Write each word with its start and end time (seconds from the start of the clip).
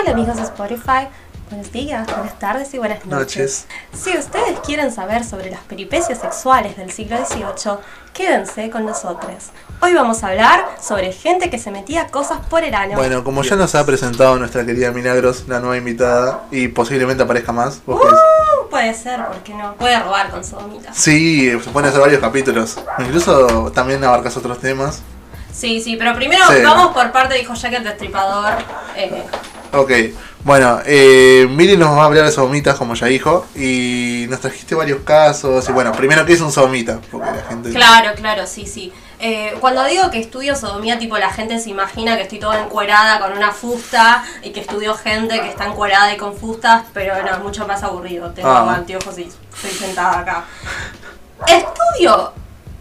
Hola 0.00 0.12
amigos 0.12 0.36
de 0.36 0.42
Spotify, 0.42 1.08
buenos 1.50 1.72
días, 1.72 2.06
buenas 2.06 2.38
tardes 2.38 2.72
y 2.74 2.78
buenas 2.78 3.04
noches. 3.06 3.66
Si 3.92 4.16
ustedes 4.16 4.58
quieren 4.60 4.92
saber 4.92 5.24
sobre 5.24 5.50
las 5.50 5.60
peripecias 5.60 6.20
sexuales 6.20 6.76
del 6.76 6.92
siglo 6.92 7.16
XVIII, 7.24 7.78
quédense 8.12 8.70
con 8.70 8.86
nosotros. 8.86 9.50
Hoy 9.80 9.94
vamos 9.94 10.22
a 10.22 10.28
hablar 10.28 10.64
sobre 10.80 11.12
gente 11.12 11.50
que 11.50 11.58
se 11.58 11.70
metía 11.70 12.06
cosas 12.08 12.38
por 12.48 12.62
el 12.64 12.74
año. 12.74 12.96
Bueno, 12.96 13.24
como 13.24 13.42
ya 13.42 13.56
nos 13.56 13.74
ha 13.74 13.84
presentado 13.84 14.36
nuestra 14.38 14.64
querida 14.64 14.92
Milagros, 14.92 15.44
la 15.48 15.58
nueva 15.60 15.76
invitada, 15.76 16.42
y 16.50 16.68
posiblemente 16.68 17.22
aparezca 17.22 17.52
más. 17.52 17.80
¿vos? 17.84 18.00
Uh, 18.02 18.68
puede 18.70 18.94
ser, 18.94 19.24
¿por 19.26 19.38
qué 19.38 19.54
no? 19.54 19.74
Puede 19.74 19.98
robar 19.98 20.30
con 20.30 20.44
sodomitas. 20.44 20.96
Sí, 20.96 21.50
se 21.50 21.70
pueden 21.70 21.88
hacer 21.88 22.00
varios 22.00 22.20
capítulos. 22.20 22.78
Incluso 22.98 23.72
también 23.72 24.04
abarcas 24.04 24.36
otros 24.36 24.58
temas. 24.60 25.02
Sí, 25.52 25.80
sí, 25.80 25.96
pero 25.96 26.14
primero 26.14 26.44
Sí. 26.46 26.62
vamos 26.62 26.94
por 26.94 27.10
parte 27.10 27.34
de 27.34 27.40
Hijo 27.40 27.54
Jack 27.54 27.72
el 27.72 27.84
Destripador. 27.84 28.52
Eh, 28.94 29.24
Ok, 29.72 29.90
bueno, 30.44 30.80
eh, 30.86 31.46
Miri 31.50 31.76
nos 31.76 31.90
va 31.96 32.02
a 32.02 32.06
hablar 32.06 32.24
de 32.24 32.32
sodomitas, 32.32 32.76
como 32.76 32.94
ya 32.94 33.06
dijo, 33.06 33.46
y 33.54 34.26
nos 34.30 34.40
trajiste 34.40 34.74
varios 34.74 35.00
casos. 35.02 35.68
Y 35.68 35.72
bueno, 35.72 35.92
primero, 35.92 36.24
¿qué 36.24 36.32
es 36.32 36.40
un 36.40 36.50
sodomita? 36.52 37.00
Porque 37.10 37.30
la 37.30 37.42
gente. 37.42 37.70
Claro, 37.70 38.10
claro, 38.16 38.46
sí, 38.46 38.66
sí. 38.66 38.92
Eh, 39.20 39.54
cuando 39.60 39.84
digo 39.84 40.10
que 40.10 40.20
estudio 40.20 40.54
sodomía, 40.54 40.98
tipo 40.98 41.18
la 41.18 41.30
gente 41.30 41.58
se 41.58 41.70
imagina 41.70 42.16
que 42.16 42.22
estoy 42.22 42.38
toda 42.38 42.62
encuerada 42.62 43.18
con 43.20 43.32
una 43.32 43.50
fusta 43.50 44.24
y 44.42 44.50
que 44.50 44.60
estudio 44.60 44.94
gente 44.94 45.40
que 45.40 45.48
está 45.48 45.66
encuerada 45.66 46.14
y 46.14 46.16
con 46.16 46.36
fustas, 46.36 46.84
pero 46.94 47.20
no, 47.22 47.30
es 47.32 47.38
mucho 47.40 47.66
más 47.66 47.82
aburrido. 47.82 48.30
Tengo 48.30 48.48
Ah. 48.48 48.74
anteojos 48.76 49.18
y 49.18 49.22
estoy 49.24 49.70
sentada 49.70 50.20
acá. 50.20 50.44
Estudio, 51.46 52.32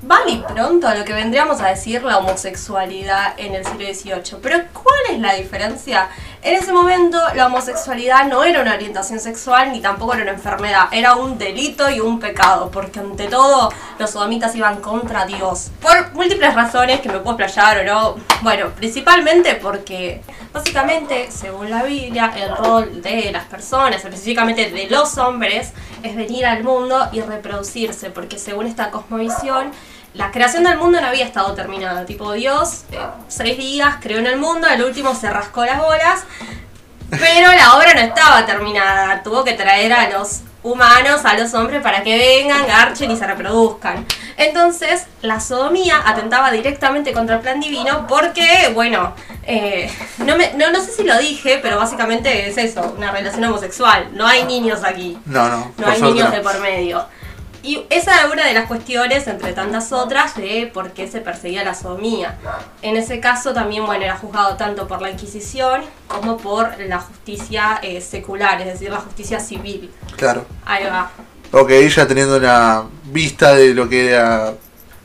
vale 0.04 0.32
y 0.32 0.38
pronto 0.54 0.88
a 0.88 0.96
lo 0.96 1.04
que 1.05 1.13
vendríamos 1.13 1.60
a 1.62 1.68
decir 1.70 2.04
la 2.04 2.18
homosexualidad 2.20 3.34
en 3.38 3.55
el 3.55 3.66
siglo 3.66 3.85
XVIII. 3.88 4.40
Pero 4.41 4.60
¿cuál 4.74 4.99
es 5.16 5.20
la 5.20 5.34
diferencia? 5.35 6.08
En 6.48 6.53
ese 6.53 6.71
momento 6.71 7.20
la 7.35 7.48
homosexualidad 7.48 8.26
no 8.27 8.41
era 8.45 8.62
una 8.62 8.76
orientación 8.76 9.20
sexual 9.20 9.73
ni 9.73 9.81
tampoco 9.81 10.13
era 10.13 10.23
una 10.23 10.31
enfermedad, 10.31 10.87
era 10.93 11.17
un 11.17 11.37
delito 11.37 11.90
y 11.90 11.99
un 11.99 12.21
pecado, 12.21 12.71
porque 12.71 13.01
ante 13.01 13.27
todo 13.27 13.70
los 13.99 14.12
sodomitas 14.12 14.55
iban 14.55 14.79
contra 14.79 15.25
Dios. 15.25 15.71
Por 15.81 16.13
múltiples 16.13 16.55
razones 16.55 17.01
que 17.01 17.09
me 17.09 17.20
puedo 17.20 17.37
explayar 17.37 17.79
o 17.79 17.84
no. 17.84 18.15
Bueno, 18.43 18.70
principalmente 18.70 19.55
porque 19.55 20.21
básicamente, 20.53 21.29
según 21.31 21.70
la 21.70 21.84
Biblia, 21.84 22.31
el 22.37 22.55
rol 22.55 23.01
de 23.01 23.29
las 23.34 23.43
personas, 23.43 23.98
específicamente 24.05 24.71
de 24.71 24.87
los 24.90 25.18
hombres, 25.18 25.73
es 26.01 26.15
venir 26.15 26.45
al 26.45 26.63
mundo 26.63 27.09
y 27.12 27.20
reproducirse, 27.20 28.09
porque 28.09 28.40
según 28.40 28.68
esta 28.68 28.90
cosmovisión, 28.90 29.73
la 30.18 30.32
creación 30.32 30.63
del 30.63 30.77
mundo 30.77 30.99
no 30.99 31.07
había 31.07 31.26
estado 31.26 31.54
terminada. 31.54 32.05
Tipo, 32.05 32.34
Dios, 32.34 32.84
eh, 32.91 32.98
seis 33.27 33.57
días 33.57 33.96
creó 34.01 34.20
en 34.20 34.27
el 34.27 34.37
mundo, 34.37 34.68
el 34.68 34.84
último 34.84 35.13
se 35.15 35.29
rascó 35.29 35.65
las 35.65 35.79
bolas, 35.79 36.24
pero 37.09 37.51
la 37.54 37.76
obra 37.77 37.93
no 37.93 38.01
estaba 38.01 38.46
terminada. 38.46 39.21
Tuvo 39.24 39.43
que 39.43 39.54
traer 39.54 39.93
a 39.93 40.09
los 40.09 40.41
humanos, 40.63 41.21
a 41.24 41.35
los 41.37 41.54
hombres, 41.54 41.82
para 41.82 42.04
que 42.04 42.18
vengan, 42.18 42.68
garchen 42.68 43.09
y 43.12 43.15
se 43.15 43.26
reproduzcan. 43.26 44.05
Entonces, 44.35 45.05
la 45.21 45.40
sodomía 45.40 46.01
atentaba 46.05 46.52
directamente 46.52 47.13
contra 47.13 47.35
el 47.35 47.41
plan 47.41 47.59
divino 47.62 48.05
porque, 48.07 48.71
bueno, 48.74 49.13
eh, 49.43 49.90
no, 50.18 50.35
me- 50.35 50.54
no, 50.54 50.70
no 50.71 50.81
sé 50.81 50.91
si 50.91 51.04
lo 51.04 51.18
dije, 51.18 51.59
pero 51.62 51.77
básicamente 51.77 52.49
es 52.49 52.57
eso, 52.57 52.93
una 52.98 53.12
relación 53.12 53.43
homosexual. 53.46 54.09
No 54.12 54.27
hay 54.27 54.43
niños 54.43 54.84
aquí. 54.84 55.18
No, 55.26 55.48
no, 55.48 55.71
No 55.77 55.87
hay 55.87 56.02
niños 56.02 56.29
no. 56.29 56.35
de 56.35 56.41
por 56.41 56.59
medio. 56.59 57.05
Y 57.68 57.85
esa 57.90 58.18
era 58.18 58.32
una 58.32 58.46
de 58.46 58.54
las 58.54 58.65
cuestiones, 58.65 59.27
entre 59.27 59.51
tantas 59.51 59.91
otras, 59.91 60.37
de 60.37 60.71
por 60.73 60.91
qué 60.91 61.05
se 61.05 61.20
perseguía 61.20 61.65
la 61.65 61.76
sodomía. 61.76 62.37
En 62.82 62.96
ese 62.96 63.20
caso 63.20 63.54
también, 63.54 63.85
bueno, 63.85 64.06
era 64.06 64.16
juzgado 64.16 64.56
tanto 64.56 64.88
por 64.88 65.01
la 65.01 65.12
Inquisición 65.12 65.81
como 66.07 66.38
por 66.38 66.79
la 66.79 67.01
justicia 67.01 67.79
eh, 67.84 68.00
secular, 68.00 68.62
es 68.62 68.68
decir, 68.68 68.90
la 68.90 69.01
justicia 69.01 69.42
civil. 69.42 69.92
Claro. 70.16 70.46
Ahí 70.66 70.86
va. 70.86 71.12
Ok, 71.52 71.72
ya 71.94 72.08
teniendo 72.08 72.38
una 72.38 72.86
vista 73.03 73.53
de 73.53 73.74
lo 73.74 73.90
que 73.90 74.12
era 74.12 74.53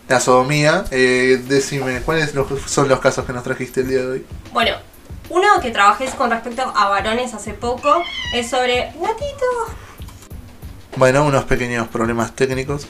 la 0.09 0.21
sodomía, 0.21 0.85
eh, 0.93 1.43
decime, 1.45 2.01
¿cuáles 2.03 2.33
son 2.67 2.89
los 2.89 3.01
casos 3.01 3.25
que 3.25 3.33
nos 3.33 3.43
trajiste 3.43 3.81
el 3.81 3.89
día 3.89 4.03
de 4.03 4.07
hoy? 4.07 4.27
Bueno, 4.53 4.77
uno 5.31 5.49
que 5.61 5.73
trabajé 5.73 6.07
con 6.11 6.31
respecto 6.31 6.63
a 6.63 6.89
varones 6.89 7.35
hace 7.35 7.55
poco 7.55 8.05
es 8.33 8.49
sobre 8.49 8.93
gatito. 9.01 9.47
Bueno, 10.97 11.25
unos 11.25 11.45
pequeños 11.45 11.89
problemas 11.89 12.33
técnicos. 12.35 12.87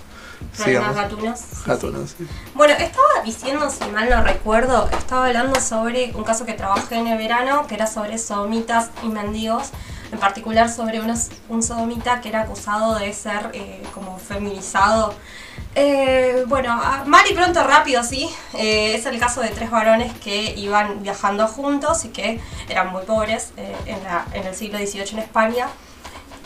Problemas 0.56 0.96
gatunos. 0.96 1.38
Sí, 1.38 1.46
sí. 1.54 1.62
Gatunos, 1.66 2.14
sí. 2.18 2.26
Bueno, 2.54 2.74
estaba 2.74 3.06
diciendo, 3.24 3.70
si 3.70 3.84
mal 3.90 4.10
no 4.10 4.22
recuerdo, 4.24 4.88
estaba 4.98 5.26
hablando 5.26 5.60
sobre 5.60 6.12
un 6.16 6.24
caso 6.24 6.44
que 6.44 6.54
trabajé 6.54 6.96
en 6.96 7.06
el 7.06 7.16
verano, 7.16 7.66
que 7.68 7.76
era 7.76 7.86
sobre 7.86 8.18
sodomitas 8.18 8.90
y 9.04 9.06
mendigos, 9.08 9.70
en 10.10 10.18
particular 10.18 10.68
sobre 10.68 11.00
unos- 11.00 11.28
un 11.48 11.62
sodomita 11.62 12.20
que 12.20 12.28
era 12.30 12.42
acusado 12.42 12.96
de 12.98 13.12
ser 13.14 13.50
eh, 13.52 13.82
como 13.94 14.18
feminizado. 14.18 15.14
Eh, 15.76 16.42
bueno, 16.48 16.72
a- 16.72 17.04
mal 17.06 17.22
y 17.30 17.34
pronto 17.34 17.62
rápido, 17.62 18.02
sí. 18.02 18.28
Eh, 18.54 18.96
es 18.96 19.06
el 19.06 19.20
caso 19.20 19.40
de 19.42 19.48
tres 19.48 19.70
varones 19.70 20.12
que 20.18 20.54
iban 20.56 21.02
viajando 21.04 21.46
juntos 21.46 22.04
y 22.04 22.08
que 22.08 22.40
eran 22.68 22.90
muy 22.90 23.04
pobres 23.04 23.52
eh, 23.56 23.76
en, 23.86 24.02
la- 24.02 24.26
en 24.34 24.44
el 24.48 24.56
siglo 24.56 24.76
XVIII 24.78 25.12
en 25.12 25.18
España. 25.20 25.68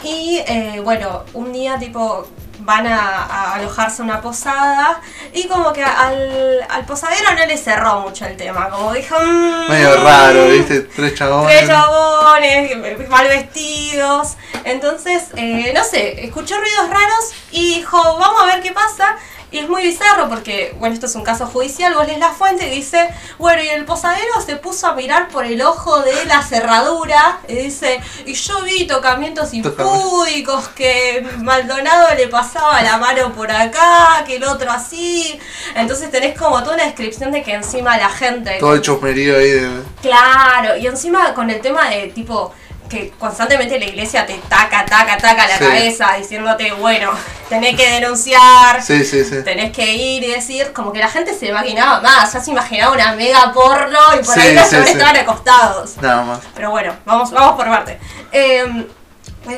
Y 0.07 0.41
eh, 0.47 0.81
bueno, 0.85 1.25
un 1.35 1.53
día 1.53 1.79
tipo 1.81 2.29
van 2.61 2.87
a, 2.87 3.25
a 3.25 3.55
alojarse 3.55 4.03
a 4.03 4.05
una 4.05 4.21
posada 4.21 5.01
y 5.33 5.47
como 5.49 5.73
que 5.73 5.83
al, 5.85 6.65
al 6.69 6.85
posadero 6.87 7.33
no 7.37 7.45
le 7.45 7.57
cerró 7.57 8.01
mucho 8.01 8.25
el 8.25 8.37
tema, 8.37 8.71
como 8.71 8.93
dijo... 8.93 9.17
"Mm, 9.21 9.69
Medio 9.69 9.97
raro, 10.03 10.47
¿viste? 10.49 10.81
Tres 10.83 11.15
chabones. 11.15 11.57
Tres 11.57 11.69
chabones, 11.69 13.09
mal 13.09 13.27
vestidos. 13.29 14.37
Entonces, 14.65 15.25
eh, 15.37 15.73
no 15.75 15.83
sé, 15.85 16.25
escuchó 16.25 16.57
ruidos 16.59 16.89
raros 16.89 17.33
y 17.51 17.77
dijo, 17.77 17.99
vamos 18.19 18.43
a 18.43 18.47
ver 18.47 18.63
qué 18.63 18.73
pasa. 18.73 19.17
Y 19.51 19.59
es 19.59 19.69
muy 19.69 19.83
bizarro 19.83 20.29
porque, 20.29 20.75
bueno, 20.79 20.95
esto 20.95 21.07
es 21.07 21.15
un 21.15 21.23
caso 21.23 21.47
judicial, 21.47 21.95
vos 21.95 22.07
lees 22.07 22.19
la 22.19 22.33
fuente 22.33 22.67
y 22.67 22.77
dice, 22.77 23.09
bueno, 23.39 23.63
y 23.63 23.69
el 23.69 23.85
posadero 23.85 24.41
se 24.45 24.57
puso 24.57 24.89
a 24.89 24.95
mirar 24.95 25.29
por 25.29 25.45
el 25.45 25.63
ojo 25.63 26.01
de 26.01 26.25
la 26.25 26.43
cerradura 26.43 27.39
y 27.49 27.55
dice, 27.55 28.01
y 28.25 28.35
yo 28.35 28.63
vi 28.63 28.87
tocamientos 28.87 29.55
impúdicos, 29.55 30.69
que 30.69 31.27
Maldonado 31.39 32.15
le 32.17 32.27
pasaba 32.27 32.83
la 32.83 32.99
mano 32.99 33.33
por 33.33 33.51
acá, 33.51 34.25
que 34.27 34.37
el 34.37 34.45
otro 34.45 34.71
así. 34.71 35.39
Entonces 35.77 36.11
tenés 36.11 36.37
como 36.37 36.63
toda 36.63 36.75
una 36.75 36.85
descripción 36.85 37.31
de 37.31 37.43
que 37.43 37.55
encima 37.55 37.97
la 37.97 38.09
gente... 38.09 38.57
Todo 38.59 38.75
el 38.75 38.83
chusmerío 38.83 39.39
ahí 39.39 39.51
de... 39.51 39.83
Claro, 40.03 40.77
y 40.77 40.87
encima 40.87 41.35
con 41.35 41.51
el 41.51 41.61
tema 41.61 41.89
de 41.89 42.09
tipo 42.09 42.53
que 42.89 43.11
constantemente 43.19 43.79
la 43.79 43.87
iglesia 43.87 44.25
te 44.27 44.35
taca, 44.49 44.85
taca, 44.87 45.17
taca 45.19 45.47
la 45.47 45.59
Sí. 45.59 45.65
cabeza 45.65 46.15
diciéndote, 46.19 46.73
bueno, 46.73 47.11
tenés 47.49 47.77
que 47.77 47.91
denunciar, 47.91 48.83
Sí, 48.83 49.05
sí, 49.05 49.25
sí. 49.25 49.43
tenés 49.45 49.73
que 49.73 49.95
ir 49.95 50.23
y 50.25 50.29
decir, 50.29 50.73
como 50.73 50.93
que 50.93 50.99
la 51.01 51.09
gente 51.09 51.35
se 51.35 51.47
imaginaba 51.47 52.01
más, 52.01 52.33
ya 52.33 52.41
se 52.41 52.51
imaginaba 52.51 52.93
una 52.95 53.13
mega 53.13 53.53
porno 53.53 53.99
y 54.21 54.25
por 54.25 54.39
ahí 54.39 54.55
los 54.55 54.69
sí. 54.69 54.77
estaban 54.77 55.17
acostados. 55.17 55.97
Nada 55.99 56.23
más. 56.23 56.41
Pero 56.55 56.71
bueno, 56.71 56.95
vamos, 57.05 57.31
vamos 57.31 57.57
por 57.57 57.67
parte. 57.67 57.99
Eh, 58.33 58.87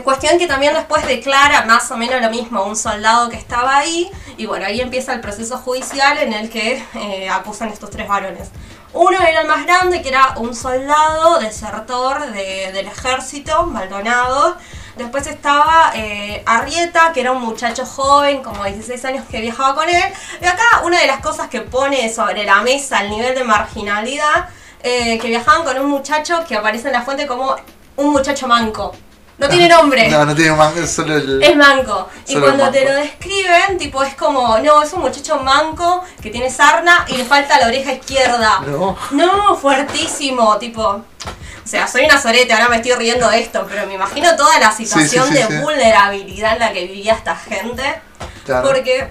cuestión 0.04 0.38
que 0.38 0.46
también 0.46 0.74
después 0.74 1.06
declara 1.06 1.62
más 1.64 1.90
o 1.90 1.96
menos 1.96 2.20
lo 2.20 2.28
mismo 2.30 2.62
un 2.64 2.76
soldado 2.76 3.30
que 3.30 3.36
estaba 3.36 3.78
ahí 3.78 4.10
y 4.36 4.44
bueno, 4.46 4.66
ahí 4.66 4.80
empieza 4.80 5.14
el 5.14 5.20
proceso 5.20 5.56
judicial 5.58 6.18
en 6.18 6.32
el 6.34 6.50
que 6.50 6.82
eh, 6.94 7.28
acusan 7.30 7.68
estos 7.70 7.90
tres 7.90 8.06
varones. 8.06 8.48
Uno 8.94 9.18
era 9.20 9.42
el 9.42 9.46
más 9.46 9.64
grande, 9.66 10.00
que 10.02 10.08
era 10.08 10.34
un 10.38 10.54
soldado 10.54 11.38
desertor 11.38 12.32
de- 12.32 12.72
del 12.72 12.86
ejército, 12.86 13.64
Maldonado. 13.64 14.56
Después 14.96 15.26
estaba 15.26 15.92
eh, 15.94 16.42
Arrieta, 16.46 17.12
que 17.12 17.20
era 17.20 17.32
un 17.32 17.40
muchacho 17.42 17.84
joven, 17.86 18.42
como 18.42 18.64
16 18.64 19.04
años, 19.04 19.24
que 19.30 19.40
viajaba 19.40 19.74
con 19.74 19.88
él. 19.88 20.02
Y 20.40 20.46
acá 20.46 20.64
una 20.84 20.98
de 21.00 21.06
las 21.06 21.20
cosas 21.20 21.48
que 21.48 21.60
pone 21.60 22.12
sobre 22.12 22.44
la 22.44 22.62
mesa 22.62 23.02
el 23.02 23.10
nivel 23.10 23.34
de 23.34 23.44
marginalidad, 23.44 24.48
eh, 24.82 25.18
que 25.18 25.28
viajaban 25.28 25.64
con 25.64 25.78
un 25.78 25.90
muchacho 25.90 26.44
que 26.48 26.56
aparece 26.56 26.88
en 26.88 26.94
la 26.94 27.02
fuente 27.02 27.26
como 27.26 27.54
un 27.96 28.10
muchacho 28.10 28.46
manco. 28.48 28.92
No 29.38 29.48
tiene 29.48 29.68
nombre. 29.68 30.08
No, 30.08 30.26
no 30.26 30.34
tiene 30.34 30.52
más, 30.52 30.76
es 30.76 30.90
solo 30.90 31.16
el... 31.16 31.40
Es 31.40 31.56
manco. 31.56 32.08
Y 32.26 32.34
cuando 32.34 32.70
te 32.70 32.80
manco. 32.80 32.92
lo 32.92 33.00
describen, 33.00 33.78
tipo, 33.78 34.02
es 34.02 34.14
como, 34.16 34.58
no, 34.58 34.82
es 34.82 34.92
un 34.92 35.00
muchacho 35.00 35.38
manco 35.38 36.04
que 36.20 36.30
tiene 36.30 36.50
sarna 36.50 37.04
y 37.06 37.16
le 37.16 37.24
falta 37.24 37.58
la 37.60 37.68
oreja 37.68 37.92
izquierda. 37.92 38.60
No. 38.66 38.96
No, 39.12 39.56
fuertísimo, 39.56 40.58
tipo. 40.58 40.82
O 40.82 41.70
sea, 41.70 41.86
soy 41.86 42.06
una 42.06 42.20
sorete, 42.20 42.52
ahora 42.52 42.68
me 42.68 42.76
estoy 42.76 42.94
riendo 42.94 43.28
de 43.28 43.40
esto, 43.40 43.64
pero 43.68 43.86
me 43.86 43.94
imagino 43.94 44.34
toda 44.36 44.58
la 44.58 44.72
situación 44.72 45.28
sí, 45.28 45.34
de 45.34 45.46
sí. 45.46 45.56
vulnerabilidad 45.58 46.54
en 46.54 46.58
la 46.58 46.72
que 46.72 46.86
vivía 46.86 47.14
esta 47.14 47.36
gente. 47.36 48.00
Claro. 48.44 48.66
Porque, 48.66 49.08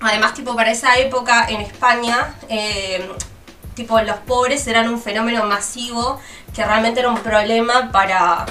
además, 0.00 0.32
tipo, 0.32 0.56
para 0.56 0.70
esa 0.70 0.96
época 0.96 1.46
en 1.48 1.60
España, 1.60 2.34
eh, 2.48 3.10
tipo, 3.74 4.00
los 4.00 4.16
pobres 4.18 4.66
eran 4.68 4.88
un 4.88 5.02
fenómeno 5.02 5.44
masivo 5.44 6.18
que 6.54 6.64
realmente 6.64 7.00
era 7.00 7.10
un 7.10 7.18
problema 7.18 7.90
para, 7.92 8.46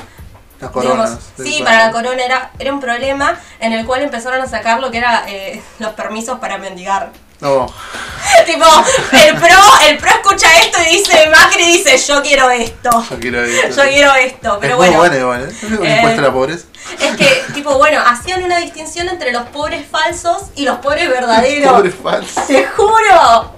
Las 0.59 0.71
coronas. 0.71 1.19
Digamos, 1.37 1.55
sí, 1.57 1.63
para 1.63 1.87
la 1.87 1.91
corona 1.91 2.23
era, 2.23 2.51
era 2.57 2.73
un 2.73 2.79
problema 2.79 3.37
en 3.59 3.73
el 3.73 3.85
cual 3.85 4.01
empezaron 4.01 4.41
a 4.41 4.47
sacar 4.47 4.79
lo 4.79 4.91
que 4.91 4.97
era 4.99 5.23
eh, 5.27 5.61
los 5.79 5.91
permisos 5.93 6.39
para 6.39 6.57
mendigar. 6.57 7.11
No, 7.41 7.65
tipo, 8.45 8.65
el 9.11 9.35
pro, 9.35 9.57
el 9.85 9.97
pro 9.97 10.09
escucha 10.11 10.47
esto 10.61 10.77
y 10.89 10.97
dice, 10.97 11.29
Macri 11.29 11.65
dice, 11.65 11.97
yo 11.97 12.21
quiero 12.21 12.49
esto. 12.49 12.89
yo 13.09 13.19
quiero 13.19 13.43
esto. 13.43 13.83
Yo 13.83 13.89
quiero 13.89 14.13
esto, 14.15 14.57
pero 14.61 14.73
es 14.73 14.77
bueno. 14.77 14.91
muy 14.93 14.99
bueno 15.09 15.17
igual, 15.17 15.41
¿eh? 15.41 15.51
¿Es 15.51 15.63
un 15.63 15.85
Eh, 15.85 15.95
impuesto 15.97 16.21
a 16.21 16.23
la 16.23 16.31
pobreza? 16.31 16.65
Es 17.01 17.15
que, 17.17 17.43
tipo, 17.53 17.77
bueno, 17.77 17.99
hacían 18.05 18.43
una 18.43 18.59
distinción 18.59 19.09
entre 19.09 19.33
los 19.33 19.43
pobres 19.49 19.85
falsos 19.89 20.43
y 20.55 20.63
los 20.63 20.77
pobres 20.79 21.09
verdaderos. 21.09 21.71
Pobre 21.73 21.91
falso. 21.91 22.41
¡Te 22.47 22.65
juro! 22.65 23.51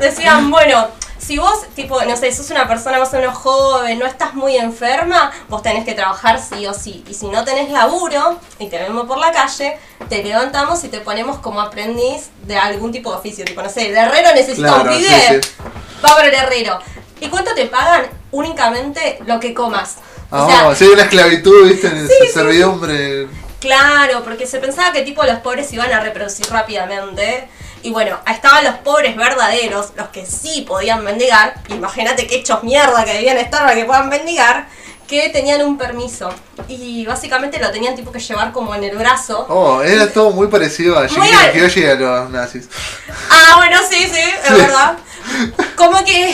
Decían, 0.00 0.50
bueno, 0.50 0.88
si 1.24 1.38
vos, 1.38 1.66
tipo, 1.76 2.02
no 2.02 2.16
sé, 2.16 2.32
sos 2.32 2.50
una 2.50 2.66
persona 2.66 2.98
más 2.98 3.12
o 3.14 3.16
menos 3.16 3.36
joven, 3.36 3.98
no 3.98 4.06
estás 4.06 4.34
muy 4.34 4.56
enferma, 4.56 5.30
vos 5.48 5.62
tenés 5.62 5.84
que 5.84 5.94
trabajar 5.94 6.40
sí 6.40 6.66
o 6.66 6.74
sí. 6.74 7.04
Y 7.08 7.14
si 7.14 7.28
no 7.28 7.44
tenés 7.44 7.70
laburo 7.70 8.38
y 8.58 8.66
te 8.68 8.78
vemos 8.78 9.06
por 9.06 9.18
la 9.18 9.30
calle, 9.30 9.78
te 10.08 10.22
levantamos 10.24 10.82
y 10.84 10.88
te 10.88 11.00
ponemos 11.00 11.38
como 11.38 11.60
aprendiz 11.60 12.30
de 12.44 12.56
algún 12.56 12.90
tipo 12.90 13.10
de 13.12 13.18
oficio. 13.18 13.44
Tipo, 13.44 13.62
no 13.62 13.68
sé, 13.70 13.88
el 13.90 13.96
herrero 13.96 14.34
necesita 14.34 14.74
un 14.74 14.82
Claro, 14.82 14.98
sí, 14.98 15.04
pibe, 15.04 15.42
sí. 15.42 15.50
va 16.04 16.16
por 16.16 16.24
el 16.24 16.34
herrero. 16.34 16.78
¿Y 17.20 17.28
cuánto 17.28 17.54
te 17.54 17.66
pagan? 17.66 18.06
Únicamente 18.32 19.20
lo 19.26 19.38
que 19.38 19.54
comas. 19.54 19.96
Ah, 20.30 20.44
O 20.44 20.50
sea, 20.50 20.74
sí, 20.74 20.92
una 20.92 21.02
esclavitud, 21.04 21.68
¿viste? 21.68 21.86
En 21.86 22.08
Sí, 22.08 22.14
sí, 22.22 22.28
servidumbre. 22.32 23.28
Claro, 23.60 24.24
porque 24.24 24.46
se 24.46 24.58
pensaba 24.58 24.92
que 24.92 25.02
tipo 25.02 25.22
los 25.22 25.38
pobres 25.38 25.72
iban 25.72 25.92
a 25.92 26.00
reproducir 26.00 26.46
rápidamente. 26.50 27.48
Y 27.82 27.90
bueno, 27.90 28.18
ahí 28.24 28.34
estaban 28.34 28.64
los 28.64 28.74
pobres 28.76 29.16
verdaderos, 29.16 29.92
los 29.96 30.08
que 30.08 30.24
sí 30.26 30.64
podían 30.66 31.02
mendigar. 31.04 31.54
Imagínate 31.68 32.26
qué 32.26 32.36
hechos 32.36 32.62
mierda 32.62 33.04
que 33.04 33.12
debían 33.14 33.38
estar 33.38 33.62
para 33.62 33.74
que 33.74 33.84
puedan 33.84 34.08
mendigar. 34.08 34.68
Que 35.08 35.28
tenían 35.28 35.60
un 35.62 35.76
permiso. 35.76 36.32
Y 36.68 37.04
básicamente 37.04 37.58
lo 37.58 37.70
tenían 37.70 37.94
tipo 37.94 38.10
que 38.12 38.18
llevar 38.20 38.50
como 38.52 38.74
en 38.74 38.84
el 38.84 38.96
brazo. 38.96 39.44
Oh, 39.50 39.82
era 39.82 40.10
todo 40.10 40.30
muy 40.30 40.46
parecido 40.46 40.98
a 40.98 41.06
Shingeki 41.06 41.80
y 41.80 41.84
a 41.84 41.94
los 41.96 42.30
nazis. 42.30 42.68
Ah, 43.28 43.56
bueno, 43.56 43.76
sí, 43.90 44.04
sí, 44.04 44.20
es 44.20 44.48
Sí. 44.48 44.54
verdad. 44.54 44.96
Como 45.76 46.02
que 46.04 46.30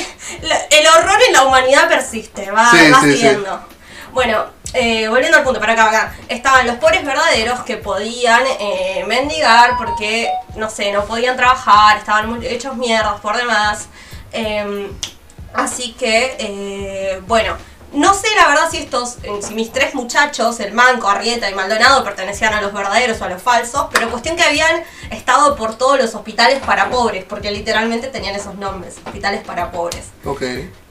el 0.71 0.87
horror 0.87 1.19
en 1.27 1.33
la 1.33 1.43
humanidad 1.45 1.89
persiste, 1.89 2.50
va, 2.53 2.71
Sí, 2.71 2.91
va 2.91 3.00
sí, 3.00 3.06
sí. 3.06 3.12
siguiendo. 3.17 3.61
Bueno, 4.12 4.45
eh, 4.75 5.09
volviendo 5.09 5.38
al 5.38 5.44
punto, 5.44 5.61
para 5.61 5.73
acá, 5.73 5.88
acá. 5.88 6.17
Estaban 6.29 6.67
los 6.67 6.76
pobres 6.76 7.05
verdaderos 7.05 7.61
que 7.61 7.76
podían 7.76 8.43
eh, 8.61 9.05
mendigar 9.06 9.76
porque, 9.79 10.31
no 10.56 10.69
sé, 10.69 10.93
no 10.93 11.05
podían 11.05 11.37
trabajar, 11.37 11.97
estaban 11.97 12.43
hechos 12.43 12.76
mierdas 12.76 13.20
por 13.20 13.37
demás. 13.37 13.88
Em, 14.32 14.93
así 15.55 15.93
que, 15.94 16.37
eh, 16.38 17.23
bueno, 17.26 17.56
no 17.93 18.12
sé 18.12 18.29
la 18.37 18.49
verdad 18.49 18.69
si 18.70 18.79
estos, 18.79 19.17
eh, 19.23 19.41
si 19.41 19.55
mis 19.55 19.73
tres 19.73 19.94
muchachos, 19.94 20.61
el 20.61 20.73
Manco, 20.73 21.09
Arrieta 21.09 21.50
y 21.50 21.55
Maldonado, 21.55 22.05
pertenecían 22.05 22.53
a 22.53 22.61
los 22.61 22.73
verdaderos 22.75 23.21
o 23.21 23.25
a 23.25 23.29
los 23.31 23.43
falsos, 23.43 23.87
pero 23.91 24.11
cuestión 24.11 24.37
que 24.37 24.43
habían 24.43 24.82
estado 25.11 25.56
por 25.56 25.76
todos 25.76 25.99
los 25.99 26.14
hospitales 26.14 26.61
para 26.64 26.91
pobres, 26.91 27.25
porque 27.25 27.50
literalmente 27.50 28.09
tenían 28.09 28.35
esos 28.35 28.56
nombres, 28.56 28.97
hospitales 29.06 29.43
para 29.43 29.71
pobres. 29.71 30.09
Ok. 30.25 30.43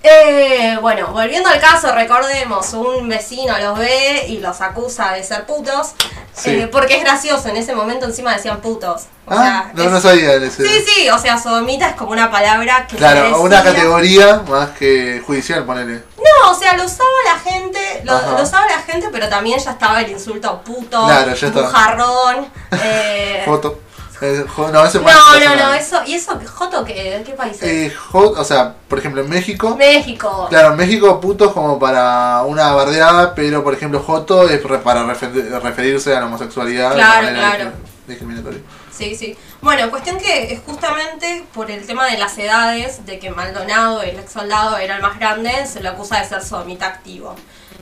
Eh, 0.04 0.78
bueno, 0.82 1.08
volviendo 1.08 1.50
al 1.50 1.60
caso, 1.60 1.92
recordemos, 1.94 2.72
un 2.74 3.10
vecino 3.10 3.58
los 3.58 3.78
ve 3.78 4.26
y 4.28 4.38
los 4.38 4.62
acusa 4.62 5.14
de 5.14 5.24
ser 5.24 5.46
putos, 5.46 5.94
Sí. 6.34 6.52
eh, 6.52 6.68
porque 6.72 6.98
es 6.98 7.04
gracioso, 7.04 7.50
en 7.50 7.58
ese 7.58 7.74
momento 7.76 8.06
encima 8.06 8.34
decían 8.36 8.62
putos. 8.62 9.04
O 9.26 9.32
Ah, 9.34 9.36
sea, 9.36 9.72
no, 9.74 9.84
es- 9.84 9.92
no 9.92 10.00
sabía 10.00 10.34
ese. 10.36 10.66
Sí, 10.66 10.86
sí, 10.88 11.10
o 11.10 11.18
sea, 11.18 11.38
sodomita 11.40 11.90
es 11.90 11.96
como 11.96 12.12
una 12.12 12.30
palabra 12.32 12.86
que 12.86 12.92
se 12.92 12.98
Claro, 12.98 13.42
una 13.42 13.64
categoría 13.64 14.44
más 14.48 14.70
que 14.70 15.22
judicial, 15.26 15.66
ponele. 15.66 16.04
No, 16.18 16.52
o 16.52 16.56
sea, 16.56 16.78
lo 16.78 16.86
usaba 16.86 17.10
la 17.26 17.40
gente, 17.52 18.02
lo, 18.06 18.14
lo 18.38 18.44
usaba 18.44 18.66
la 18.68 18.80
gente, 18.84 19.10
pero 19.12 19.28
también 19.28 19.60
ya 19.60 19.72
estaba 19.72 20.00
el 20.02 20.12
insulto 20.12 20.62
puto, 20.64 21.06
Claro, 21.08 21.34
ya 21.34 21.48
estaba. 21.48 21.68
bujarrón, 21.68 22.48
eh, 22.84 23.42
Foto. 23.46 23.80
Eh, 24.22 24.46
no, 24.58 24.68
No, 24.72 24.72
no, 24.72 25.74
eso, 25.74 26.02
¿y 26.06 26.16
eso? 26.16 26.40
¿Joto 26.56 26.84
qué? 26.84 27.22
¿Qué 27.26 27.34
país 27.34 27.58
es? 27.62 27.64
Eh, 27.64 27.96
hot, 27.96 28.38
o 28.38 28.44
sea, 28.44 28.74
por 28.88 28.98
ejemplo, 29.00 29.22
en 29.22 29.30
México. 29.30 29.76
México. 29.78 30.48
Claro, 30.50 30.70
en 30.72 30.78
México 30.78 31.20
puto 31.22 31.46
es 31.46 31.52
como 31.52 31.78
para 31.78 32.42
una 32.44 32.72
bardeada, 32.74 33.36
pero 33.36 33.64
por 33.64 33.74
ejemplo 33.76 34.00
Joto 34.00 34.50
es 34.50 34.60
para 34.84 35.04
refer- 35.04 35.60
referirse 35.62 36.16
a 36.16 36.20
la 36.22 36.26
homosexualidad 36.26 36.94
Claro, 36.94 37.28
de 37.28 37.34
claro. 37.34 37.64
discri- 37.66 38.08
discriminatoria. 38.08 38.60
Sí, 38.92 39.16
sí. 39.16 39.38
Bueno, 39.62 39.92
cuestión 39.92 40.18
que 40.18 40.52
es 40.54 40.62
justamente 40.66 41.46
por 41.54 41.70
el 41.70 41.86
tema 41.86 42.08
de 42.08 42.18
las 42.18 42.36
edades, 42.40 43.06
de 43.06 43.20
que 43.20 43.30
Maldonado, 43.30 44.02
el 44.02 44.18
ex 44.18 44.32
soldado, 44.32 44.78
era 44.78 44.96
el 44.96 45.02
más 45.04 45.20
grande, 45.20 45.52
se 45.72 45.82
lo 45.82 45.90
acusa 45.92 46.20
de 46.20 46.26
ser 46.28 46.42
sodomita 46.44 46.88
activo. 46.88 47.36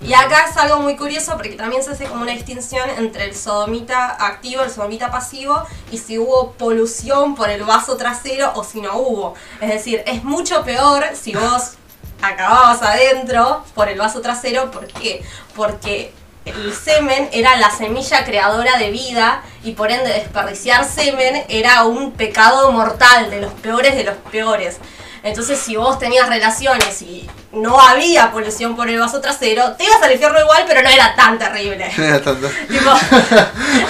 Y 0.05 0.13
acá 0.13 0.45
es 0.47 0.55
algo 0.57 0.81
muy 0.81 0.95
curioso 0.95 1.35
porque 1.35 1.53
también 1.53 1.81
se 1.81 1.91
hace 1.91 2.05
como 2.05 2.21
una 2.21 2.33
distinción 2.33 2.87
entre 2.91 3.25
el 3.25 3.35
sodomita 3.35 4.15
activo, 4.23 4.61
el 4.61 4.69
sodomita 4.69 5.09
pasivo, 5.09 5.63
y 5.91 5.97
si 5.97 6.19
hubo 6.19 6.51
polución 6.51 7.33
por 7.33 7.49
el 7.49 7.63
vaso 7.63 7.97
trasero 7.97 8.51
o 8.53 8.63
si 8.63 8.81
no 8.81 8.97
hubo. 8.97 9.33
Es 9.61 9.69
decir, 9.69 10.03
es 10.05 10.23
mucho 10.23 10.63
peor 10.63 11.03
si 11.15 11.33
vos 11.33 11.73
acababas 12.21 12.83
adentro 12.83 13.63
por 13.73 13.89
el 13.89 13.97
vaso 13.97 14.21
trasero. 14.21 14.69
¿Por 14.69 14.85
qué? 14.85 15.25
Porque 15.55 16.13
el 16.45 16.73
semen 16.75 17.27
era 17.31 17.57
la 17.57 17.71
semilla 17.71 18.23
creadora 18.25 18.77
de 18.77 18.91
vida 18.91 19.41
y 19.63 19.71
por 19.71 19.91
ende 19.91 20.13
desperdiciar 20.13 20.85
semen 20.85 21.45
era 21.49 21.83
un 21.85 22.11
pecado 22.11 22.71
mortal, 22.71 23.31
de 23.31 23.41
los 23.41 23.53
peores 23.53 23.95
de 23.95 24.03
los 24.03 24.17
peores. 24.31 24.77
Entonces 25.25 25.57
si 25.59 25.75
vos 25.75 25.97
tenías 25.97 26.29
relaciones 26.29 27.01
y 27.01 27.27
no 27.51 27.79
había 27.79 28.31
polución 28.31 28.75
por 28.75 28.87
el 28.87 28.99
vaso 28.99 29.19
trasero, 29.21 29.73
te 29.73 29.83
ibas 29.83 29.99
al 30.03 30.11
infierno 30.11 30.39
igual, 30.39 30.65
pero 30.67 30.83
no 30.83 30.89
era 30.89 31.15
tan 31.15 31.39
terrible. 31.39 31.91
Era 31.97 32.21
tanto. 32.21 32.47
Tipo, 32.69 32.91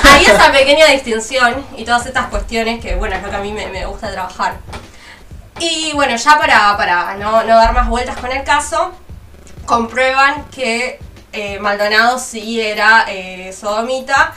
hay 0.04 0.26
esa 0.26 0.50
pequeña 0.54 0.86
distinción 0.88 1.66
y 1.76 1.84
todas 1.84 2.06
estas 2.06 2.28
cuestiones 2.28 2.80
que, 2.80 2.96
bueno, 2.96 3.18
es 3.18 3.22
lo 3.22 3.30
que 3.30 3.36
a 3.36 3.40
mí 3.40 3.52
me, 3.52 3.68
me 3.68 3.86
gusta 3.86 4.10
trabajar. 4.14 4.56
Y 5.60 5.92
bueno, 5.94 6.16
ya 6.16 6.40
para, 6.40 6.78
para 6.78 7.16
no, 7.16 7.44
no 7.44 7.58
dar 7.58 7.74
más 7.74 7.90
vueltas 7.90 8.16
con 8.16 8.32
el 8.32 8.46
caso, 8.46 8.94
comprueban 9.66 10.46
que 10.46 11.00
eh, 11.34 11.60
Maldonado 11.60 12.18
sí 12.18 12.62
era 12.62 13.08
eh, 13.10 13.52
sodomita 13.52 14.34